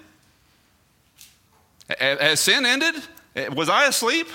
[2.00, 2.96] Has sin ended?
[3.54, 4.26] Was I asleep?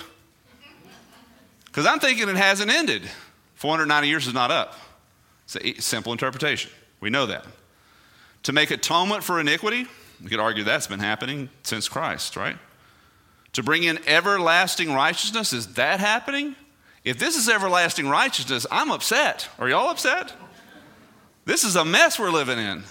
[1.73, 3.01] Because I'm thinking it hasn't ended.
[3.55, 4.75] 490 years is not up.
[5.45, 6.69] It's a simple interpretation.
[6.99, 7.47] We know that.
[8.43, 9.87] To make atonement for iniquity,
[10.21, 12.57] you could argue that's been happening since Christ, right?
[13.53, 16.55] To bring in everlasting righteousness, is that happening?
[17.03, 19.49] If this is everlasting righteousness, I'm upset.
[19.57, 20.31] Are y'all upset?
[21.45, 22.83] This is a mess we're living in.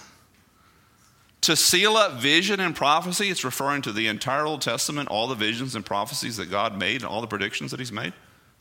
[1.43, 5.35] To seal up vision and prophecy, it's referring to the entire Old Testament, all the
[5.35, 8.11] visions and prophecies that God made, and all the predictions that He's made.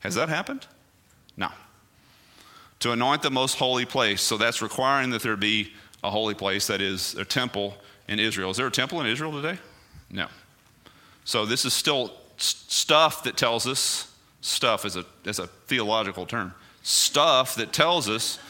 [0.03, 0.67] Has that happened?
[1.37, 1.49] No.
[2.81, 4.21] To anoint the most holy place.
[4.21, 7.77] So that's requiring that there be a holy place, that is, a temple
[8.09, 8.51] in Israel.
[8.51, 9.59] Is there a temple in Israel today?
[10.11, 10.27] No.
[11.25, 16.53] So this is still stuff that tells us, stuff is a, is a theological term,
[16.83, 18.41] stuff that tells us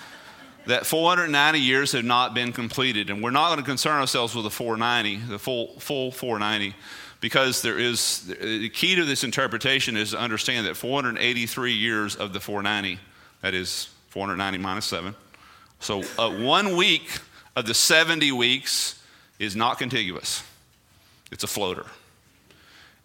[0.65, 3.11] that 490 years have not been completed.
[3.11, 6.75] And we're not going to concern ourselves with the 490, the full, full 490
[7.23, 12.33] because there is the key to this interpretation is to understand that 483 years of
[12.33, 13.01] the 490,
[13.43, 15.15] that is 490 minus 7.
[15.79, 17.21] So uh, one week
[17.55, 19.01] of the 70 weeks
[19.39, 20.43] is not contiguous,
[21.31, 21.87] it's a floater.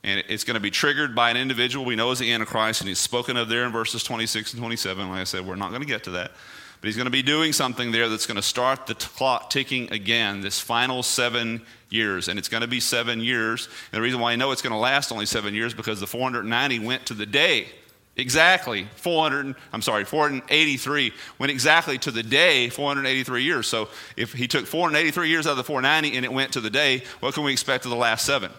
[0.04, 2.88] And it's going to be triggered by an individual we know as the Antichrist, and
[2.88, 5.10] he's spoken of there in verses 26 and 27.
[5.10, 6.32] Like I said, we're not going to get to that.
[6.80, 9.92] But he's going to be doing something there that's going to start the clock ticking
[9.92, 12.28] again, this final seven years.
[12.28, 13.68] And it's going to be seven years.
[13.92, 16.08] And the reason why I know it's going to last only seven years because the
[16.08, 17.68] 490 went to the day.
[18.16, 23.68] Exactly 400, I'm sorry, 483 went exactly to the day 483 years.
[23.68, 26.72] So if he took 483 years out of the 490 and it went to the
[26.72, 28.52] day, what can we expect of the last seven?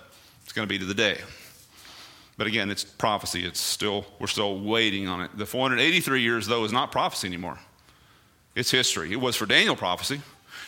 [0.44, 1.18] It's going to be to the day.
[2.37, 3.44] But again, it's prophecy.
[3.44, 5.37] It's still, we're still waiting on it.
[5.37, 7.59] The 483 years, though, is not prophecy anymore.
[8.59, 9.12] It's history.
[9.12, 10.21] It was for Daniel prophecy.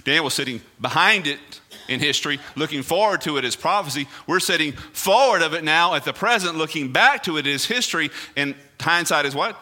[0.05, 1.41] Daniel was sitting behind it
[1.89, 4.07] in history, looking forward to it as prophecy.
[4.29, 8.11] We're sitting forward of it now at the present, looking back to it as history.
[8.37, 9.57] And hindsight is what?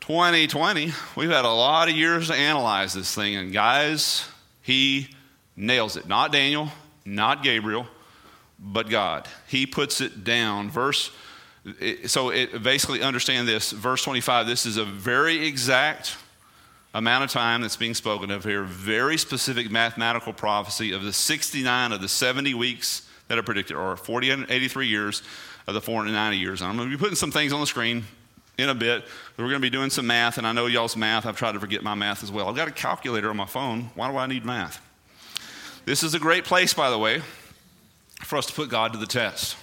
[0.00, 0.94] 2020.
[1.14, 3.36] We've had a lot of years to analyze this thing.
[3.36, 4.26] And guys,
[4.62, 5.08] he
[5.54, 6.08] nails it.
[6.08, 6.70] Not Daniel,
[7.04, 7.86] not Gabriel,
[8.58, 9.28] but God.
[9.48, 10.70] He puts it down.
[10.70, 11.10] Verse
[12.06, 16.16] so it, basically understand this verse 25 this is a very exact
[16.94, 21.92] amount of time that's being spoken of here, very specific mathematical prophecy of the 69
[21.92, 25.22] of the 70 weeks that are predicted, or 483 years
[25.66, 26.60] of the 490 years.
[26.60, 28.04] And I'm going to be putting some things on the screen
[28.58, 29.04] in a bit.
[29.36, 31.24] We're going to be doing some math, and I know y'all's math.
[31.24, 32.48] I've tried to forget my math as well.
[32.48, 33.90] I've got a calculator on my phone.
[33.94, 34.80] Why do I need math?
[35.84, 37.22] This is a great place, by the way,
[38.20, 39.56] for us to put God to the test.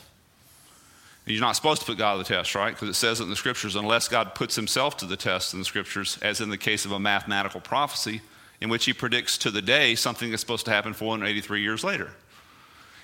[1.29, 2.73] You're not supposed to put God to the test, right?
[2.73, 5.65] Because it says in the scriptures, unless God puts himself to the test in the
[5.65, 8.21] scriptures, as in the case of a mathematical prophecy,
[8.61, 12.11] in which he predicts to the day something that's supposed to happen 483 years later.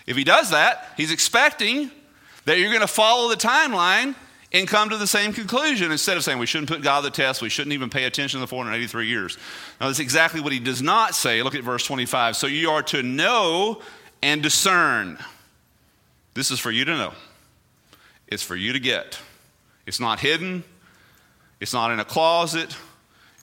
[0.08, 1.92] If he does that, he's expecting
[2.46, 4.16] that you're going to follow the timeline
[4.52, 7.12] and come to the same conclusion instead of saying we shouldn't put God to the
[7.12, 9.38] test, we shouldn't even pay attention to the 483 years.
[9.80, 11.44] Now, that's exactly what he does not say.
[11.44, 12.36] Look at verse 25.
[12.36, 13.82] So you are to know
[14.22, 15.18] and discern.
[16.34, 17.14] This is for you to know.
[18.28, 19.20] It's for you to get.
[19.86, 20.64] It's not hidden.
[21.60, 22.76] It's not in a closet.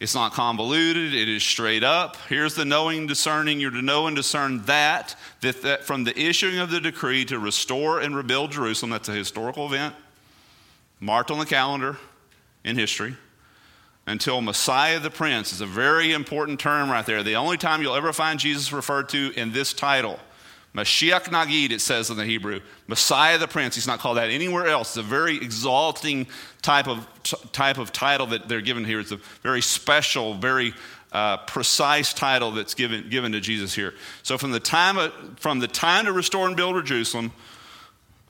[0.01, 1.15] It's not convoluted.
[1.15, 2.17] It is straight up.
[2.29, 3.61] Here's the knowing, discerning.
[3.61, 7.39] You're to know and discern that, that, that from the issuing of the decree to
[7.39, 9.95] restore and rebuild Jerusalem, that's a historical event,
[10.99, 11.99] marked on the calendar
[12.65, 13.17] in history,
[14.05, 17.23] until Messiah the Prince is a very important term right there.
[17.23, 20.19] The only time you'll ever find Jesus referred to in this title.
[20.75, 22.61] Mashiach Nagid, it says in the Hebrew.
[22.87, 23.75] Messiah the Prince.
[23.75, 24.97] He's not called that anywhere else.
[24.97, 26.27] It's a very exalting
[26.63, 28.99] type of, t- type of title that they're given here.
[29.01, 30.73] It's a very special, very
[31.13, 33.93] uh, precise title that's given, given to Jesus here.
[34.23, 37.33] So from the, time of, from the time to restore and build Jerusalem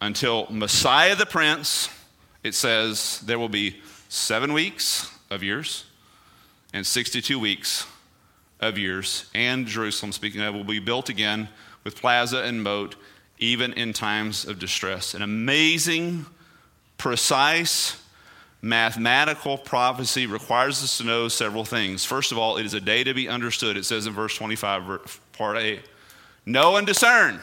[0.00, 1.88] until Messiah the Prince,
[2.42, 5.84] it says there will be seven weeks of years
[6.72, 7.86] and 62 weeks
[8.62, 11.48] of years, and Jerusalem, speaking of, will be built again
[11.84, 12.94] with plaza and moat,
[13.38, 15.14] even in times of distress.
[15.14, 16.24] An amazing,
[16.96, 18.00] precise,
[18.62, 22.04] mathematical prophecy requires us to know several things.
[22.04, 23.76] First of all, it is a day to be understood.
[23.76, 25.80] It says in verse 25, part A
[26.46, 27.40] know and discern.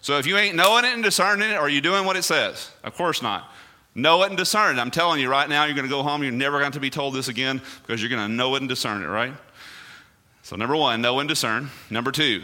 [0.00, 2.70] So if you ain't knowing it and discerning it, are you doing what it says?
[2.82, 3.52] Of course not.
[3.94, 4.80] Know it and discern it.
[4.80, 6.90] I'm telling you right now, you're going to go home, you're never going to be
[6.90, 9.32] told this again because you're going to know it and discern it, right?
[10.48, 11.68] So, number one, know and discern.
[11.90, 12.40] Number two,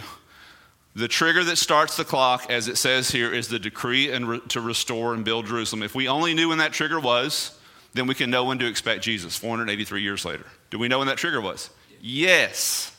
[0.94, 4.40] the trigger that starts the clock, as it says here, is the decree and re-
[4.48, 5.82] to restore and build Jerusalem.
[5.82, 7.58] If we only knew when that trigger was,
[7.94, 10.44] then we can know when to expect Jesus 483 years later.
[10.68, 11.70] Do we know when that trigger was?
[12.02, 12.94] Yes.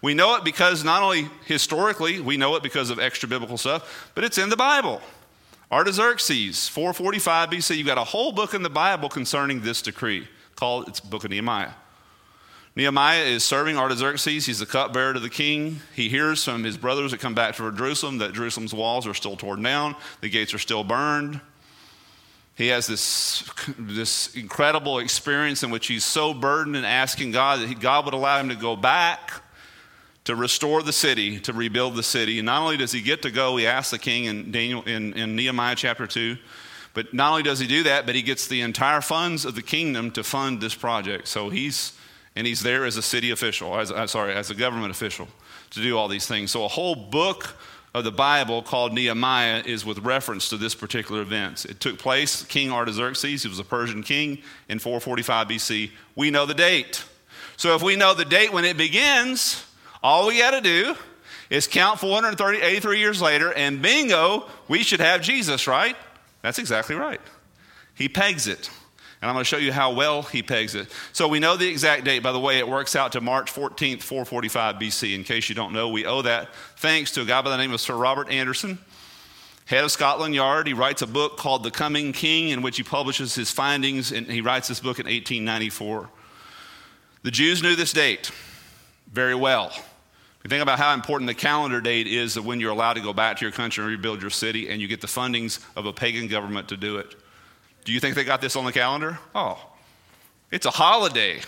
[0.00, 4.12] We know it because not only historically, we know it because of extra biblical stuff,
[4.14, 5.02] but it's in the Bible.
[5.72, 10.86] Artaxerxes, 445 BC, you've got a whole book in the Bible concerning this decree called
[10.86, 11.72] it's Book of Nehemiah.
[12.76, 14.46] Nehemiah is serving Artaxerxes.
[14.46, 15.80] He's the cupbearer to the king.
[15.94, 19.36] He hears from his brothers that come back to Jerusalem that Jerusalem's walls are still
[19.36, 21.40] torn down, the gates are still burned.
[22.56, 27.80] He has this, this incredible experience in which he's so burdened and asking God that
[27.80, 29.42] God would allow him to go back
[30.24, 32.38] to restore the city, to rebuild the city.
[32.38, 35.14] And not only does he get to go, he asks the king in, Daniel, in,
[35.14, 36.36] in Nehemiah chapter 2,
[36.94, 39.62] but not only does he do that, but he gets the entire funds of the
[39.62, 41.26] kingdom to fund this project.
[41.26, 41.92] So he's
[42.36, 45.28] and he's there as a city official, as, uh, sorry, as a government official
[45.70, 46.50] to do all these things.
[46.50, 47.56] So a whole book
[47.94, 51.64] of the Bible called Nehemiah is with reference to this particular event.
[51.64, 55.90] It took place, King Artaxerxes, he was a Persian king in 445 BC.
[56.16, 57.04] We know the date.
[57.56, 59.64] So if we know the date when it begins,
[60.02, 60.96] all we got to do
[61.50, 65.96] is count 483 years later, and bingo, we should have Jesus, right?
[66.42, 67.20] That's exactly right.
[67.94, 68.70] He pegs it.
[69.24, 70.92] And I'm going to show you how well he pegs it.
[71.14, 72.18] So we know the exact date.
[72.18, 75.14] By the way, it works out to March 14th, 445 BC.
[75.14, 77.72] In case you don't know, we owe that thanks to a guy by the name
[77.72, 78.78] of Sir Robert Anderson,
[79.64, 80.66] head of Scotland Yard.
[80.66, 84.26] He writes a book called The Coming King, in which he publishes his findings, and
[84.26, 86.10] he writes this book in 1894.
[87.22, 88.30] The Jews knew this date
[89.10, 89.72] very well.
[90.44, 93.14] You think about how important the calendar date is of when you're allowed to go
[93.14, 95.94] back to your country and rebuild your city, and you get the fundings of a
[95.94, 97.14] pagan government to do it.
[97.84, 99.18] Do you think they got this on the calendar?
[99.34, 99.58] Oh,
[100.50, 101.40] it's a holiday.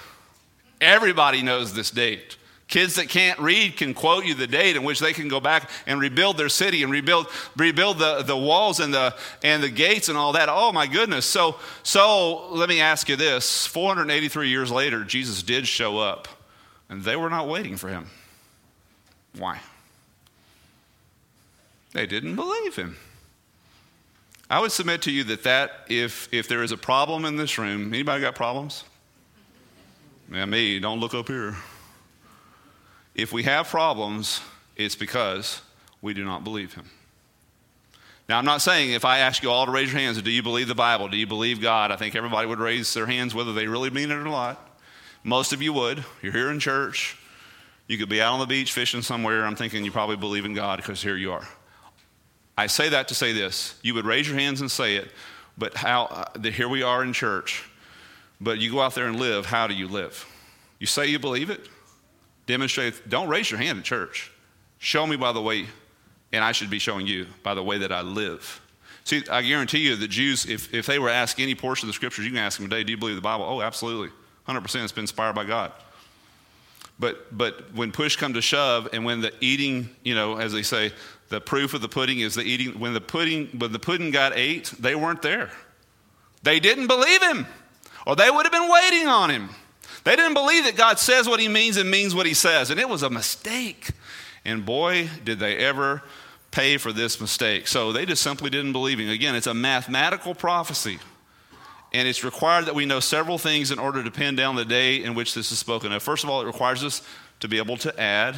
[0.81, 2.37] Everybody knows this date.
[2.69, 5.71] Kids that can't read can quote you the date in which they can go back
[5.87, 10.09] and rebuild their city and rebuild, rebuild the, the walls and the, and the gates
[10.09, 10.49] and all that.
[10.51, 11.27] Oh my goodness.
[11.27, 16.27] So, so let me ask you this 483 years later, Jesus did show up,
[16.89, 18.09] and they were not waiting for him.
[19.39, 19.61] Why?
[21.93, 22.97] They didn't believe him.
[24.49, 27.59] I would submit to you that, that if, if there is a problem in this
[27.59, 28.85] room, anybody got problems?
[30.33, 31.57] Yeah, me, don't look up here.
[33.15, 34.41] If we have problems,
[34.77, 35.63] it's because
[36.01, 36.85] we do not believe him.
[38.29, 40.43] Now, I'm not saying if I ask you all to raise your hands, do you
[40.43, 41.09] believe the Bible?
[41.09, 41.93] Do you believe God?
[41.93, 44.61] I think everybody would raise their hands whether they really mean it or not.
[45.23, 46.05] Most of you would.
[46.23, 47.17] You're here in church.
[47.87, 49.45] You could be out on the beach fishing somewhere.
[49.45, 51.47] I'm thinking you probably believe in God because here you are.
[52.57, 53.79] I say that to say this.
[53.83, 55.11] You would raise your hands and say it,
[55.59, 57.65] but how, uh, here we are in church,
[58.41, 60.27] but you go out there and live, how do you live?
[60.79, 61.69] You say you believe it?
[62.47, 64.31] Demonstrate, don't raise your hand in church.
[64.79, 65.67] Show me by the way,
[66.33, 68.61] and I should be showing you by the way that I live.
[69.05, 71.95] See, I guarantee you the Jews, if, if they were asked any portion of the
[71.95, 73.45] scriptures, you can ask them today, do you believe the Bible?
[73.45, 74.11] Oh, absolutely.
[74.49, 75.73] 100% it's been inspired by God.
[76.99, 80.63] But, but when push come to shove and when the eating, you know, as they
[80.63, 80.93] say,
[81.29, 82.79] the proof of the pudding is the eating.
[82.79, 85.51] When the pudding, when the pudding got ate, they weren't there.
[86.43, 87.47] They didn't believe him,
[88.07, 89.51] or they would have been waiting on him.
[90.05, 92.71] They didn't believe that God says what he means and means what he says.
[92.71, 93.91] And it was a mistake.
[94.45, 96.03] And boy, did they ever
[96.57, 97.69] pay for this mistake.
[97.69, 99.11] So they just simply didn't believe him.
[99.11, 100.99] Again, it's a mathematical prophecy.
[101.93, 105.03] And it's required that we know several things in order to pin down the day
[105.03, 106.03] in which this is spoken of.
[106.03, 107.03] First of all, it requires us
[107.41, 108.37] to be able to add.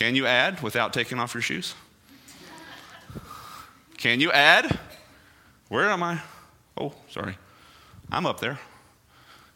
[0.00, 1.74] Can you add without taking off your shoes?
[3.98, 4.78] Can you add?
[5.68, 6.22] Where am I?
[6.78, 7.36] Oh, sorry.
[8.10, 8.58] I'm up there.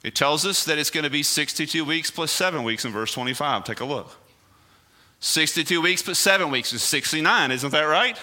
[0.03, 3.11] It tells us that it's going to be 62 weeks plus seven weeks in verse
[3.15, 3.65] 25.
[3.65, 4.15] Take a look.
[5.21, 8.19] 62 weeks plus seven weeks is 69, isn't that right?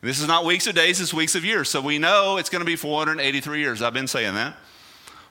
[0.00, 1.68] This is not weeks of days, it's weeks of years.
[1.68, 3.82] So we know it's going to be 483 years.
[3.82, 4.54] I've been saying that.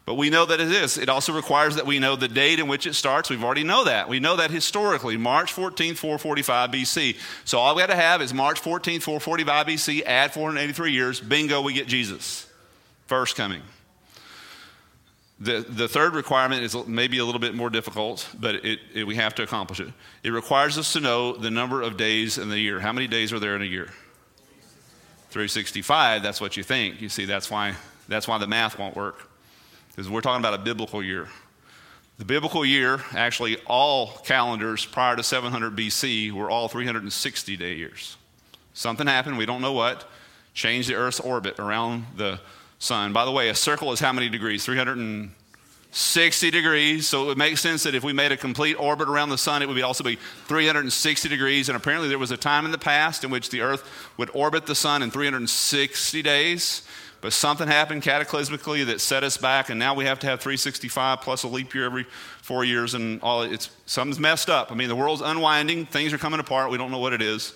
[0.05, 0.97] But we know that it is.
[0.97, 3.29] It also requires that we know the date in which it starts.
[3.29, 4.09] We've already know that.
[4.09, 7.17] We know that historically, March 14th, 445 BC.
[7.45, 11.61] So all we got to have is March 14th, 445 BC, add 483 years, bingo,
[11.61, 12.49] we get Jesus.
[13.07, 13.61] First coming.
[15.39, 19.15] The, the third requirement is maybe a little bit more difficult, but it, it, we
[19.15, 19.87] have to accomplish it.
[20.23, 22.79] It requires us to know the number of days in the year.
[22.79, 23.89] How many days are there in a year?
[25.31, 27.01] 365, that's what you think.
[27.01, 27.75] You see, that's why,
[28.07, 29.29] that's why the math won't work.
[29.93, 31.27] Because we're talking about a biblical year.
[32.17, 38.17] The biblical year, actually, all calendars prior to 700 BC were all 360 day years.
[38.73, 40.09] Something happened, we don't know what,
[40.55, 42.39] changed the Earth's orbit around the
[42.79, 43.13] sun.
[43.13, 44.65] By the way, a circle is how many degrees?
[44.65, 47.07] 360 degrees.
[47.07, 49.61] So it would make sense that if we made a complete orbit around the sun,
[49.61, 51.69] it would be also be 360 degrees.
[51.69, 54.65] And apparently, there was a time in the past in which the Earth would orbit
[54.65, 56.81] the sun in 360 days.
[57.23, 61.21] But something happened cataclysmically that set us back, and now we have to have 365
[61.21, 62.03] plus a leap year every
[62.41, 64.73] four years, and all it's something's messed up.
[64.73, 66.69] I mean, the world's unwinding, things are coming apart.
[66.69, 67.53] We don't know what it is.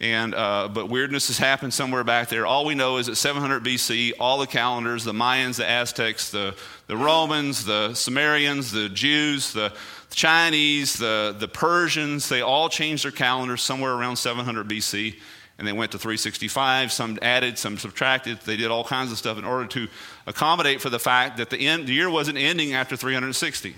[0.00, 2.46] And, uh, but weirdness has happened somewhere back there.
[2.46, 6.56] All we know is that 700 BC, all the calendars, the Mayans, the Aztecs, the,
[6.86, 9.70] the Romans, the Sumerians, the Jews, the
[10.12, 15.16] Chinese, the, the Persians, they all changed their calendars somewhere around 700 BC.
[15.58, 16.90] And they went to 365.
[16.92, 18.40] Some added, some subtracted.
[18.40, 19.88] They did all kinds of stuff in order to
[20.26, 23.74] accommodate for the fact that the, end, the year wasn't ending after 360.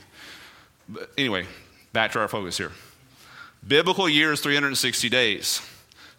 [0.88, 1.46] But anyway,
[1.92, 2.72] back to our focus here.
[3.66, 5.60] Biblical year is 360 days.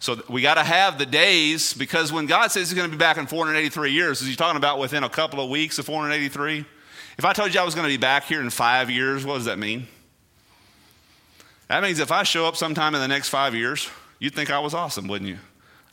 [0.00, 2.98] So we got to have the days because when God says He's going to be
[2.98, 6.64] back in 483 years, is He talking about within a couple of weeks of 483?
[7.16, 9.34] If I told you I was going to be back here in five years, what
[9.34, 9.88] does that mean?
[11.66, 13.90] That means if I show up sometime in the next five years,
[14.20, 15.38] you'd think I was awesome, wouldn't you?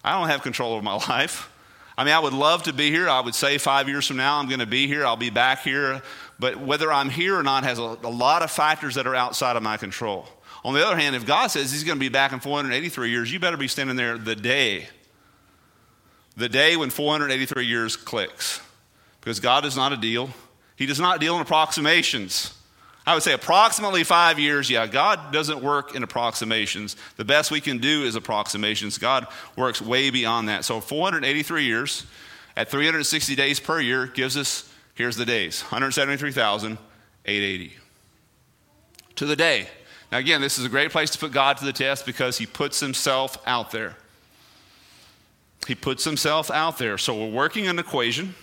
[0.06, 1.52] I don't have control over my life.
[1.98, 3.10] I mean, I would love to be here.
[3.10, 5.06] I would say five years from now, I'm going to be here.
[5.06, 6.02] I'll be back here.
[6.38, 9.56] But whether I'm here or not has a, a lot of factors that are outside
[9.56, 10.28] of my control.
[10.64, 13.32] On the other hand, if God says he's going to be back in 483 years,
[13.32, 14.88] you better be standing there the day.
[16.38, 18.62] The day when 483 years clicks.
[19.22, 20.30] Because God is not a deal.
[20.76, 22.55] He does not deal in approximations.
[23.06, 24.70] I would say approximately five years.
[24.70, 26.96] Yeah, God doesn't work in approximations.
[27.18, 28.98] The best we can do is approximations.
[28.98, 30.66] God works way beyond that.
[30.66, 32.06] So 483 years
[32.58, 37.74] at 360 days per year gives us, here's the days 173,880.
[39.16, 39.68] To the day.
[40.12, 42.46] Now, again, this is a great place to put God to the test because he
[42.46, 43.96] puts himself out there.
[45.68, 46.98] He puts himself out there.
[46.98, 48.36] So we're working an equation,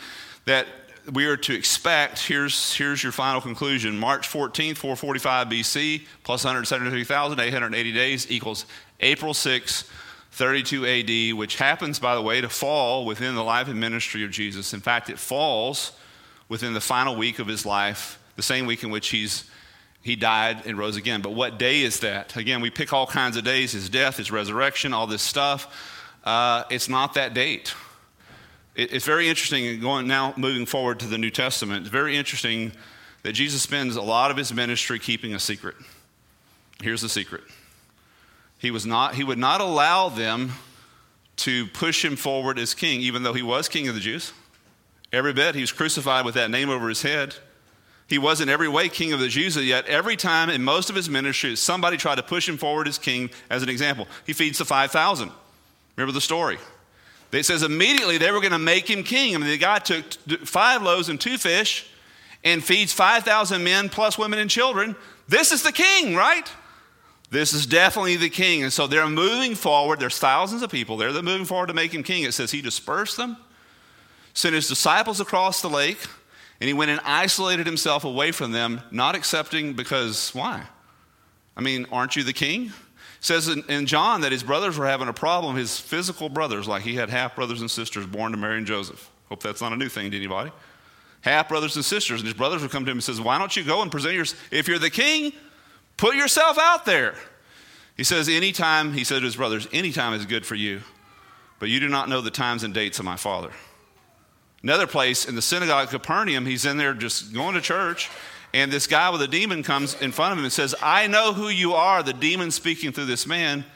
[0.46, 0.66] that
[1.12, 2.20] we are to expect.
[2.20, 8.66] Here's, here's your final conclusion March 14th, 445 BC, plus 173,880 days equals
[9.00, 9.90] April 6,
[10.32, 10.86] 32
[11.32, 14.74] AD, which happens, by the way, to fall within the life and ministry of Jesus.
[14.74, 15.92] In fact, it falls
[16.48, 19.50] within the final week of his life, the same week in which he's
[20.02, 21.20] he died and rose again.
[21.20, 22.36] But what day is that?
[22.36, 25.66] Again, we pick all kinds of days his death, his resurrection, all this stuff
[26.26, 27.72] uh, it's not that date.
[28.76, 32.72] It, it's very interesting, going now moving forward to the New Testament, it's very interesting
[33.22, 35.74] that Jesus spends a lot of his ministry keeping a secret.
[36.80, 37.42] Here's the secret.
[38.59, 40.53] He, was not, he would not allow them
[41.38, 44.32] to push him forward as king, even though he was king of the Jews.
[45.12, 47.34] Every bit, he was crucified with that name over his head.
[48.09, 50.96] He was in every way king of the Jews, yet every time in most of
[50.96, 54.07] his ministry, somebody tried to push him forward as king as an example.
[54.24, 55.30] He feeds the 5,000.
[55.96, 56.59] Remember the story?
[57.33, 59.35] It says immediately they were going to make him king.
[59.35, 60.05] I mean, the guy took
[60.45, 61.87] five loaves and two fish
[62.45, 64.97] and feeds 5,000 men plus women and children.
[65.29, 66.51] This is the king, right?
[67.31, 68.62] This is definitely the king.
[68.62, 69.99] And so they're moving forward.
[69.99, 71.12] There's thousands of people there.
[71.12, 72.22] They're moving forward to make him king.
[72.22, 73.37] It says he dispersed them,
[74.33, 75.99] sent his disciples across the lake,
[76.61, 80.64] and he went and isolated himself away from them, not accepting because why?
[81.57, 82.72] I mean, aren't you the king?
[83.20, 86.82] Says in, in John that his brothers were having a problem, his physical brothers, like
[86.82, 89.10] he had half brothers and sisters born to Mary and Joseph.
[89.28, 90.52] Hope that's not a new thing to anybody.
[91.22, 93.56] Half brothers and sisters, and his brothers would come to him and says, Why don't
[93.56, 94.34] you go and present yours?
[94.50, 95.32] If you're the king,
[95.96, 97.14] put yourself out there.
[97.96, 100.82] He says, Anytime, he said to his brothers, anytime is good for you,
[101.58, 103.50] but you do not know the times and dates of my father.
[104.62, 108.10] Another place in the synagogue of Capernaum, he's in there just going to church,
[108.57, 111.34] and this guy with a demon comes in front of him and says, I know
[111.34, 113.66] who you are, the demon speaking through this man.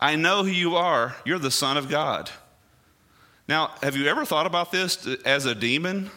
[0.00, 1.14] I know who you are.
[1.24, 2.28] You're the Son of God.
[3.46, 6.10] Now, have you ever thought about this as a demon?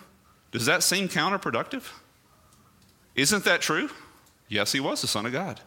[0.52, 1.84] Does that seem counterproductive?
[3.14, 3.92] Isn't that true?
[4.48, 5.62] Yes, he was the Son of God.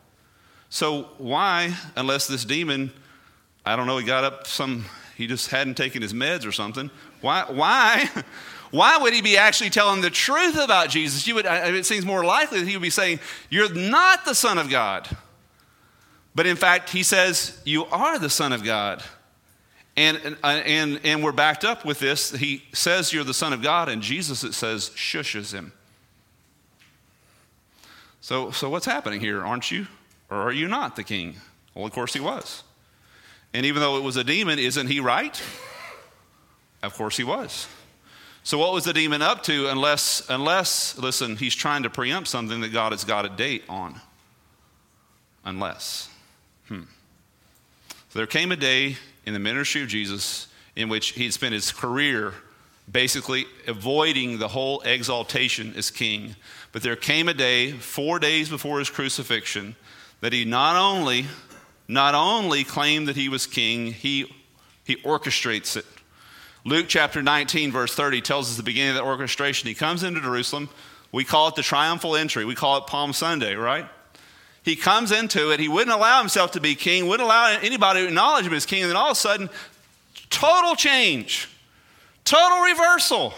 [0.69, 2.93] So, why, unless this demon,
[3.65, 4.85] I don't know, he got up some,
[5.17, 6.91] he just hadn't taken his meds or something,
[7.21, 8.11] why, why,
[8.73, 11.27] why would he be actually telling the truth about Jesus?
[11.27, 13.21] You would, it seems more likely that he would be saying,
[13.51, 15.09] You're not the Son of God.
[16.35, 19.05] But in fact, he says, You are the Son of God.
[19.95, 22.33] And, and, uh, and, and we're backed up with this.
[22.33, 25.75] He says, You're the Son of God, and Jesus, it says, shushes him.
[28.23, 29.45] So, so what's happening here?
[29.45, 29.87] Aren't you?
[30.31, 31.35] Or are you not the king?
[31.75, 32.63] Well, of course he was.
[33.53, 35.43] And even though it was a demon, isn't he right?
[36.83, 37.67] Of course he was.
[38.45, 42.61] So what was the demon up to unless unless listen, he's trying to preempt something
[42.61, 44.01] that God has got a date on.
[45.45, 46.09] Unless.
[46.69, 46.83] Hmm.
[48.11, 51.73] So there came a day in the ministry of Jesus in which he'd spent his
[51.73, 52.35] career
[52.91, 56.35] basically avoiding the whole exaltation as king.
[56.73, 59.77] But there came a day, four days before his crucifixion,
[60.21, 61.27] that he not only,
[61.87, 64.27] not only claimed that he was king, he,
[64.85, 65.87] he orchestrates it.
[66.65, 69.67] Luke chapter 19, verse 30 tells us the beginning of the orchestration.
[69.67, 70.69] He comes into Jerusalem.
[71.11, 72.45] We call it the triumphal entry.
[72.45, 73.87] We call it Palm Sunday, right?
[74.63, 75.59] He comes into it.
[75.59, 78.83] He wouldn't allow himself to be king, wouldn't allow anybody to acknowledge him as king.
[78.83, 79.51] And then all of a sudden,
[80.31, 81.49] total change,
[82.25, 83.35] total reversal.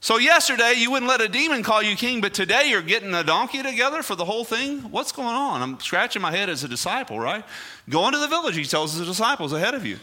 [0.00, 3.24] So, yesterday you wouldn't let a demon call you king, but today you're getting a
[3.24, 4.80] donkey together for the whole thing?
[4.92, 5.60] What's going on?
[5.60, 7.44] I'm scratching my head as a disciple, right?
[7.88, 9.98] Go into the village, he tells the disciples ahead of you.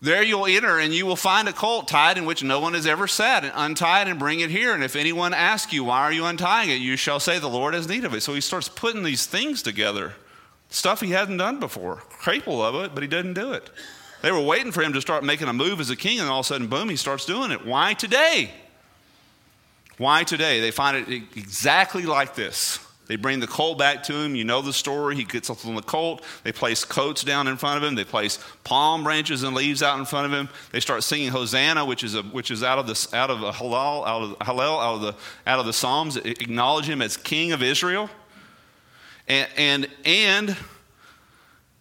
[0.00, 2.86] There you'll enter, and you will find a colt tied in which no one has
[2.86, 4.74] ever sat, and untie it and bring it here.
[4.74, 6.74] And if anyone asks you, Why are you untying it?
[6.74, 8.22] you shall say, The Lord has need of it.
[8.22, 10.12] So he starts putting these things together,
[10.68, 13.70] stuff he hadn't done before, capable of it, but he didn't do it.
[14.20, 16.40] They were waiting for him to start making a move as a king, and all
[16.40, 17.64] of a sudden, boom, he starts doing it.
[17.64, 18.50] Why today?
[19.96, 20.60] Why today?
[20.60, 22.78] They find it exactly like this.
[23.06, 24.34] They bring the colt back to him.
[24.34, 25.14] You know the story.
[25.14, 26.24] He gets up on the colt.
[26.42, 27.94] They place coats down in front of him.
[27.94, 30.48] They place palm branches and leaves out in front of him.
[30.72, 33.52] They start singing Hosanna, which is a, which is out of the out of a
[33.52, 35.14] halal out of Hallel out of the
[35.46, 36.16] out of the Psalms.
[36.16, 38.08] Acknowledge him as King of Israel,
[39.28, 40.56] and and and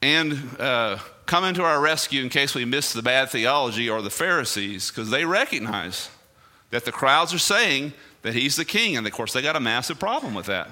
[0.02, 4.10] and uh, come to our rescue in case we miss the bad theology or the
[4.10, 6.10] Pharisees because they recognize
[6.72, 7.94] that the crowds are saying
[8.24, 10.70] that he's the king, and of course they got a massive problem with that.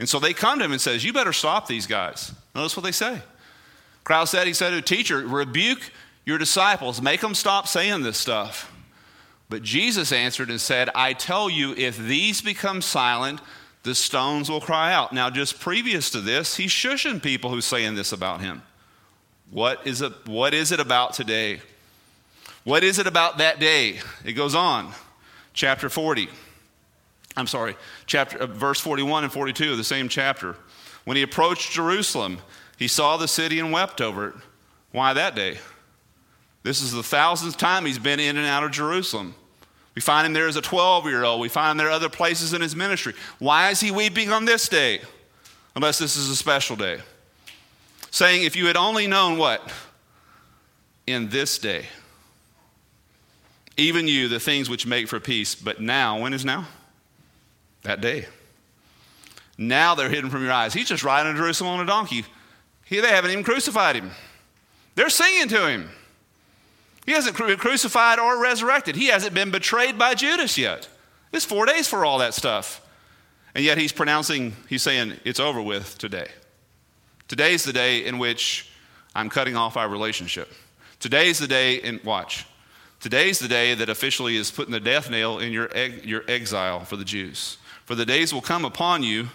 [0.00, 2.82] And so they come to him and says, "You better stop these guys." Notice what
[2.82, 3.20] they say.
[4.02, 5.92] Crowd said, "He said, to a teacher, rebuke
[6.24, 8.72] your disciples, make them stop saying this stuff."
[9.50, 13.40] But Jesus answered and said, "I tell you, if these become silent,
[13.82, 17.94] the stones will cry out." Now, just previous to this, he's shushing people who's saying
[17.94, 18.62] this about him.
[19.50, 20.26] What is it?
[20.26, 21.60] What is it about today?
[22.64, 24.00] What is it about that day?
[24.24, 24.94] It goes on,
[25.52, 26.30] chapter forty.
[27.36, 27.76] I'm sorry,
[28.06, 30.56] chapter, uh, verse 41 and 42 of the same chapter.
[31.04, 32.38] When he approached Jerusalem,
[32.76, 34.34] he saw the city and wept over it.
[34.92, 35.58] Why that day?
[36.62, 39.34] This is the thousandth time he's been in and out of Jerusalem.
[39.94, 41.40] We find him there as a 12 year old.
[41.40, 43.14] We find him there other places in his ministry.
[43.38, 45.00] Why is he weeping on this day?
[45.74, 46.98] Unless this is a special day.
[48.10, 49.72] Saying, if you had only known what?
[51.06, 51.86] In this day.
[53.76, 55.54] Even you, the things which make for peace.
[55.54, 56.66] But now, when is now?
[57.82, 58.26] That day.
[59.56, 60.72] Now they're hidden from your eyes.
[60.72, 62.24] He's just riding to Jerusalem on a donkey.
[62.84, 64.10] He, they haven't even crucified him.
[64.94, 65.90] They're singing to him.
[67.06, 68.96] He hasn't been crucified or resurrected.
[68.96, 70.88] He hasn't been betrayed by Judas yet.
[71.32, 72.86] It's four days for all that stuff.
[73.54, 76.28] And yet he's pronouncing, he's saying, it's over with today.
[77.28, 78.70] Today's the day in which
[79.14, 80.52] I'm cutting off our relationship.
[81.00, 82.46] Today's the day and watch,
[83.00, 85.68] today's the day that officially is putting the death nail in your,
[86.04, 87.56] your exile for the Jews.
[87.90, 89.30] For the days will come upon you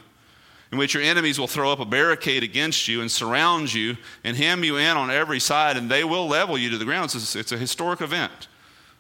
[0.72, 4.38] in which your enemies will throw up a barricade against you and surround you and
[4.38, 7.14] hem you in on every side, and they will level you to the ground.
[7.14, 8.48] It's a, it's a historic event.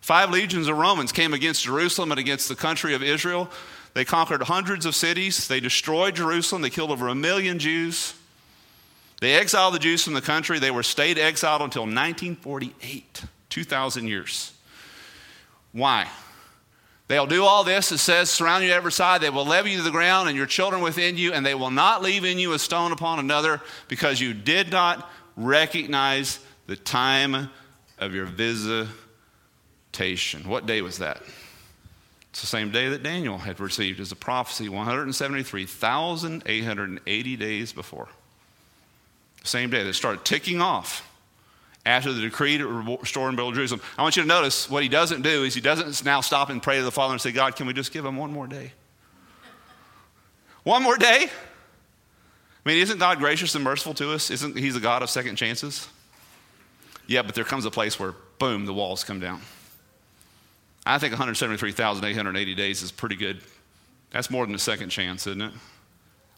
[0.01, 3.49] Five legions of Romans came against Jerusalem and against the country of Israel.
[3.93, 5.47] They conquered hundreds of cities.
[5.47, 6.61] They destroyed Jerusalem.
[6.61, 8.13] They killed over a million Jews.
[9.21, 10.59] They exiled the Jews from the country.
[10.59, 14.51] They were stayed exiled until 1948, 2,000 years.
[15.71, 16.09] Why?
[17.07, 19.21] They'll do all this, it says, surround you every side.
[19.21, 21.69] They will levy you to the ground and your children within you, and they will
[21.69, 27.51] not leave in you a stone upon another because you did not recognize the time
[27.99, 28.89] of your visitation.
[30.49, 31.21] What day was that?
[32.31, 38.07] It's the same day that Daniel had received as a prophecy 173,880 days before.
[39.43, 39.83] Same day.
[39.83, 41.07] They started ticking off
[41.85, 43.81] after the decree to restore and build Jerusalem.
[43.97, 46.61] I want you to notice what he doesn't do is he doesn't now stop and
[46.61, 48.71] pray to the Father and say, God, can we just give him one more day?
[50.63, 51.29] One more day?
[52.65, 54.31] I mean, isn't God gracious and merciful to us?
[54.31, 55.87] Isn't He the God of second chances?
[57.05, 59.41] Yeah, but there comes a place where, boom, the walls come down.
[60.87, 63.41] I think 173,880 days is pretty good.
[64.09, 65.51] That's more than a second chance, isn't it?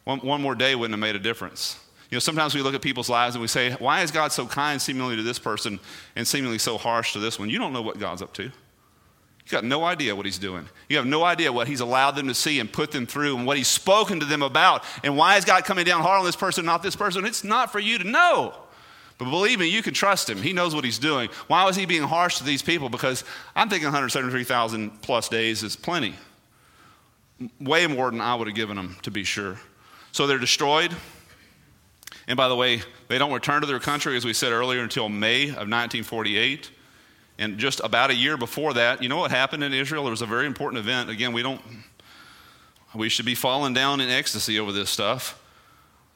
[0.03, 1.79] One, one more day wouldn't have made a difference.
[2.09, 4.45] You know, sometimes we look at people's lives and we say, why is God so
[4.45, 5.79] kind seemingly to this person
[6.15, 7.49] and seemingly so harsh to this one?
[7.49, 8.43] You don't know what God's up to.
[8.43, 10.67] You got no idea what he's doing.
[10.89, 13.45] You have no idea what he's allowed them to see and put them through and
[13.45, 14.83] what he's spoken to them about.
[15.03, 17.25] And why is God coming down hard on this person, not this person?
[17.25, 18.55] It's not for you to know.
[19.17, 20.41] But believe me, you can trust him.
[20.41, 21.29] He knows what he's doing.
[21.47, 22.87] Why was he being harsh to these people?
[22.87, 23.23] Because
[23.55, 26.13] I'm thinking 173,000 plus days is plenty.
[27.59, 29.59] Way more than I would have given them, to be sure.
[30.11, 30.95] So they're destroyed.
[32.27, 35.07] And by the way, they don't return to their country, as we said earlier, until
[35.07, 36.71] May of 1948.
[37.39, 40.03] And just about a year before that, you know what happened in Israel?
[40.03, 41.09] There was a very important event.
[41.09, 41.61] Again, we don't,
[42.93, 45.41] we should be falling down in ecstasy over this stuff.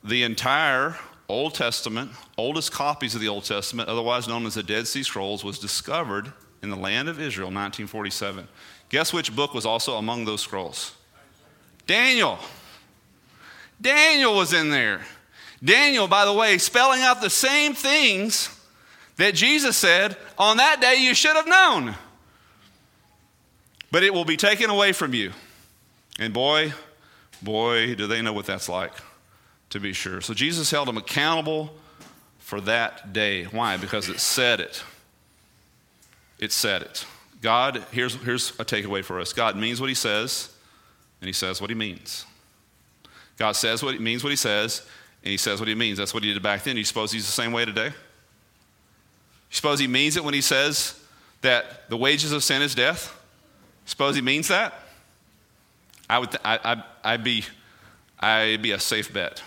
[0.04, 0.98] The entire
[1.30, 5.46] Old Testament, oldest copies of the Old Testament, otherwise known as the Dead Sea Scrolls,
[5.46, 8.48] was discovered in the land of Israel in 1947.
[8.90, 10.94] Guess which book was also among those scrolls?
[11.88, 12.38] Daniel.
[13.80, 15.02] Daniel was in there.
[15.64, 18.50] Daniel, by the way, spelling out the same things
[19.18, 21.96] that Jesus said, on that day you should have known.
[23.92, 25.32] But it will be taken away from you.
[26.20, 26.74] And boy,
[27.42, 28.94] boy, do they know what that's like,
[29.70, 30.22] to be sure.
[30.22, 31.74] So Jesus held them accountable
[32.40, 33.44] for that day.
[33.46, 33.78] Why?
[33.78, 34.84] Because it said it.
[36.40, 37.06] It said it.
[37.42, 40.54] God, here's, here's a takeaway for us God means what he says,
[41.22, 42.26] and he says what he means.
[43.38, 44.86] God says what he means what he says,
[45.24, 45.98] and he says what he means.
[45.98, 46.78] That's what he did back then.
[46.78, 47.88] You suppose he's the same way today?
[47.88, 47.94] You
[49.56, 51.00] suppose he means it when he says
[51.42, 53.14] that the wages of sin is death?
[53.86, 54.74] You Suppose he means that?
[56.10, 57.46] I would, th- I, I, I'd, be,
[58.20, 59.42] I'd be a safe bet.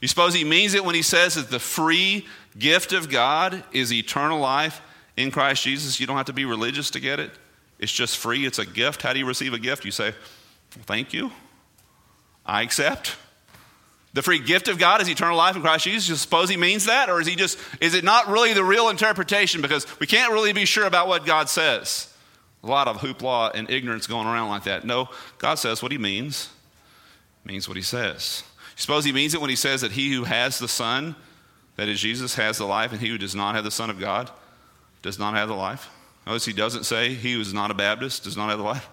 [0.00, 2.26] You suppose he means it when he says that the free
[2.58, 4.80] gift of God is eternal life
[5.16, 6.00] in Christ Jesus?
[6.00, 7.30] You don't have to be religious to get it.
[7.78, 9.02] It's just free, it's a gift.
[9.02, 9.84] How do you receive a gift?
[9.84, 10.14] You say,
[10.70, 11.30] Thank you.
[12.44, 13.16] I accept.
[14.16, 16.08] The free gift of God is eternal life in Christ Jesus.
[16.08, 17.10] You suppose he means that?
[17.10, 19.60] Or is he just, is it not really the real interpretation?
[19.60, 22.10] Because we can't really be sure about what God says.
[22.62, 24.86] A lot of hoopla and ignorance going around like that.
[24.86, 26.48] No, God says what he means,
[27.44, 28.42] means what he says.
[28.76, 31.14] You suppose he means it when he says that he who has the Son,
[31.76, 34.00] that is Jesus, has the life, and he who does not have the Son of
[34.00, 34.30] God
[35.02, 35.90] does not have the life?
[36.26, 38.88] Notice he doesn't say he who is not a Baptist does not have the life.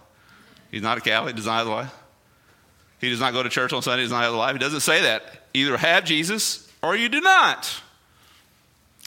[0.69, 1.95] He's not a Catholic, does not have the life.
[3.03, 4.53] He does not go to church on Sunday, does not have the life.
[4.53, 5.23] He doesn't say that.
[5.53, 7.81] Either have Jesus or you do not.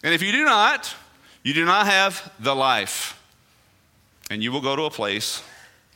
[0.04, 0.94] And if you do not,
[1.42, 3.18] you do not have the life.
[4.28, 5.42] And you will go to a place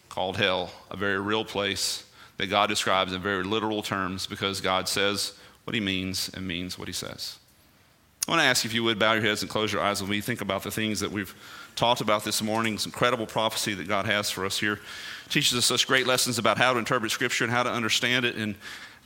[0.09, 2.05] called hell, a very real place
[2.39, 5.35] that God describes in very literal terms because God says
[5.65, 7.39] what he means and means what he says.
[8.27, 10.01] I want to ask you if you would bow your heads and close your eyes
[10.01, 11.35] when we think about the things that we've
[11.77, 14.81] talked about this morning, this incredible prophecy that God has for us here.
[15.31, 18.37] Teaches us such great lessons about how to interpret Scripture and how to understand it,
[18.37, 18.57] and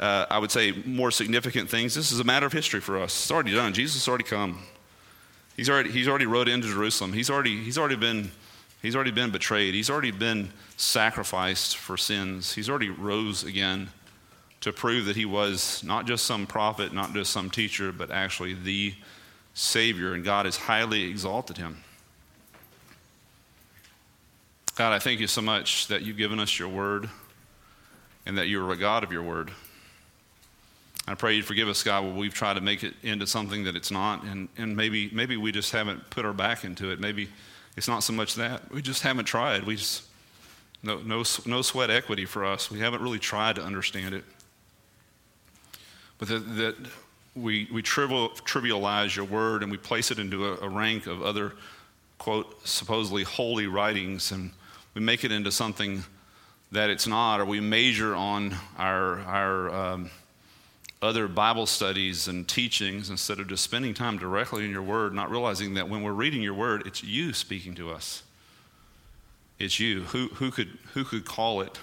[0.01, 1.95] uh, I would say more significant things.
[1.95, 3.13] This is a matter of history for us.
[3.13, 3.73] It's already done.
[3.73, 4.59] Jesus has already come.
[5.57, 7.13] He's already, he's already rode into Jerusalem.
[7.13, 8.31] He's already, he's, already been,
[8.83, 9.75] he's already been betrayed.
[9.75, 12.55] He's already been sacrificed for sins.
[12.55, 13.91] He's already rose again
[14.63, 18.55] to prove that he was not just some prophet, not just some teacher, but actually
[18.55, 18.95] the
[19.53, 21.84] Savior, and God has highly exalted him.
[24.77, 27.09] God, I thank you so much that you've given us your word
[28.27, 29.53] and that you're a God of your word.
[31.07, 33.77] I pray you'd forgive us, God, when we've tried to make it into something that
[33.77, 36.99] it's not, and, and maybe, maybe we just haven't put our back into it.
[36.99, 37.29] Maybe
[37.77, 38.69] it's not so much that.
[38.73, 39.63] We just haven't tried.
[39.63, 40.05] We just,
[40.83, 42.69] no, no, no sweat equity for us.
[42.69, 44.25] We haven't really tried to understand it.
[46.19, 46.77] But that, that
[47.37, 51.23] we, we trivial, trivialize your word and we place it into a, a rank of
[51.23, 51.53] other,
[52.19, 54.51] quote, supposedly holy writings, and
[54.95, 56.05] we make it into something
[56.73, 60.11] that it's not, or we measure on our, our um,
[61.03, 65.31] other Bible studies and teachings instead of just spending time directly in your word, not
[65.31, 68.23] realizing that when we're reading your word, it's you speaking to us.
[69.59, 70.03] It's you.
[70.05, 71.79] Who, who, could, who could call it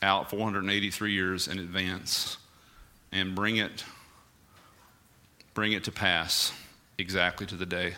[0.00, 2.38] out 483 years in advance
[3.12, 3.84] and bring it,
[5.54, 6.52] bring it to pass
[6.98, 7.94] exactly to the day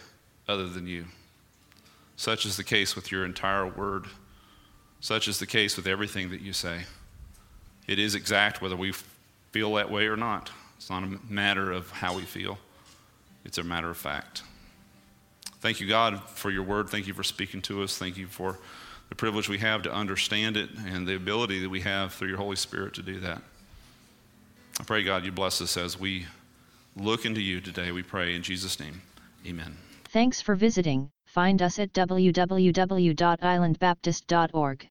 [0.48, 1.06] other than you?
[2.16, 4.06] Such is the case with your entire word.
[5.00, 6.82] Such is the case with everything that you say.
[7.86, 8.92] It is exact whether we
[9.52, 10.50] feel that way or not.
[10.76, 12.58] It's not a matter of how we feel,
[13.44, 14.42] it's a matter of fact.
[15.60, 16.90] Thank you, God, for your word.
[16.90, 17.96] Thank you for speaking to us.
[17.96, 18.58] Thank you for
[19.08, 22.36] the privilege we have to understand it and the ability that we have through your
[22.36, 23.40] Holy Spirit to do that.
[24.78, 26.26] I pray, God, you bless us as we
[26.96, 27.92] look into you today.
[27.92, 29.00] We pray in Jesus' name.
[29.46, 29.76] Amen.
[30.04, 31.13] Thanks for visiting.
[31.34, 34.82] Find us at www.islandbaptist.org.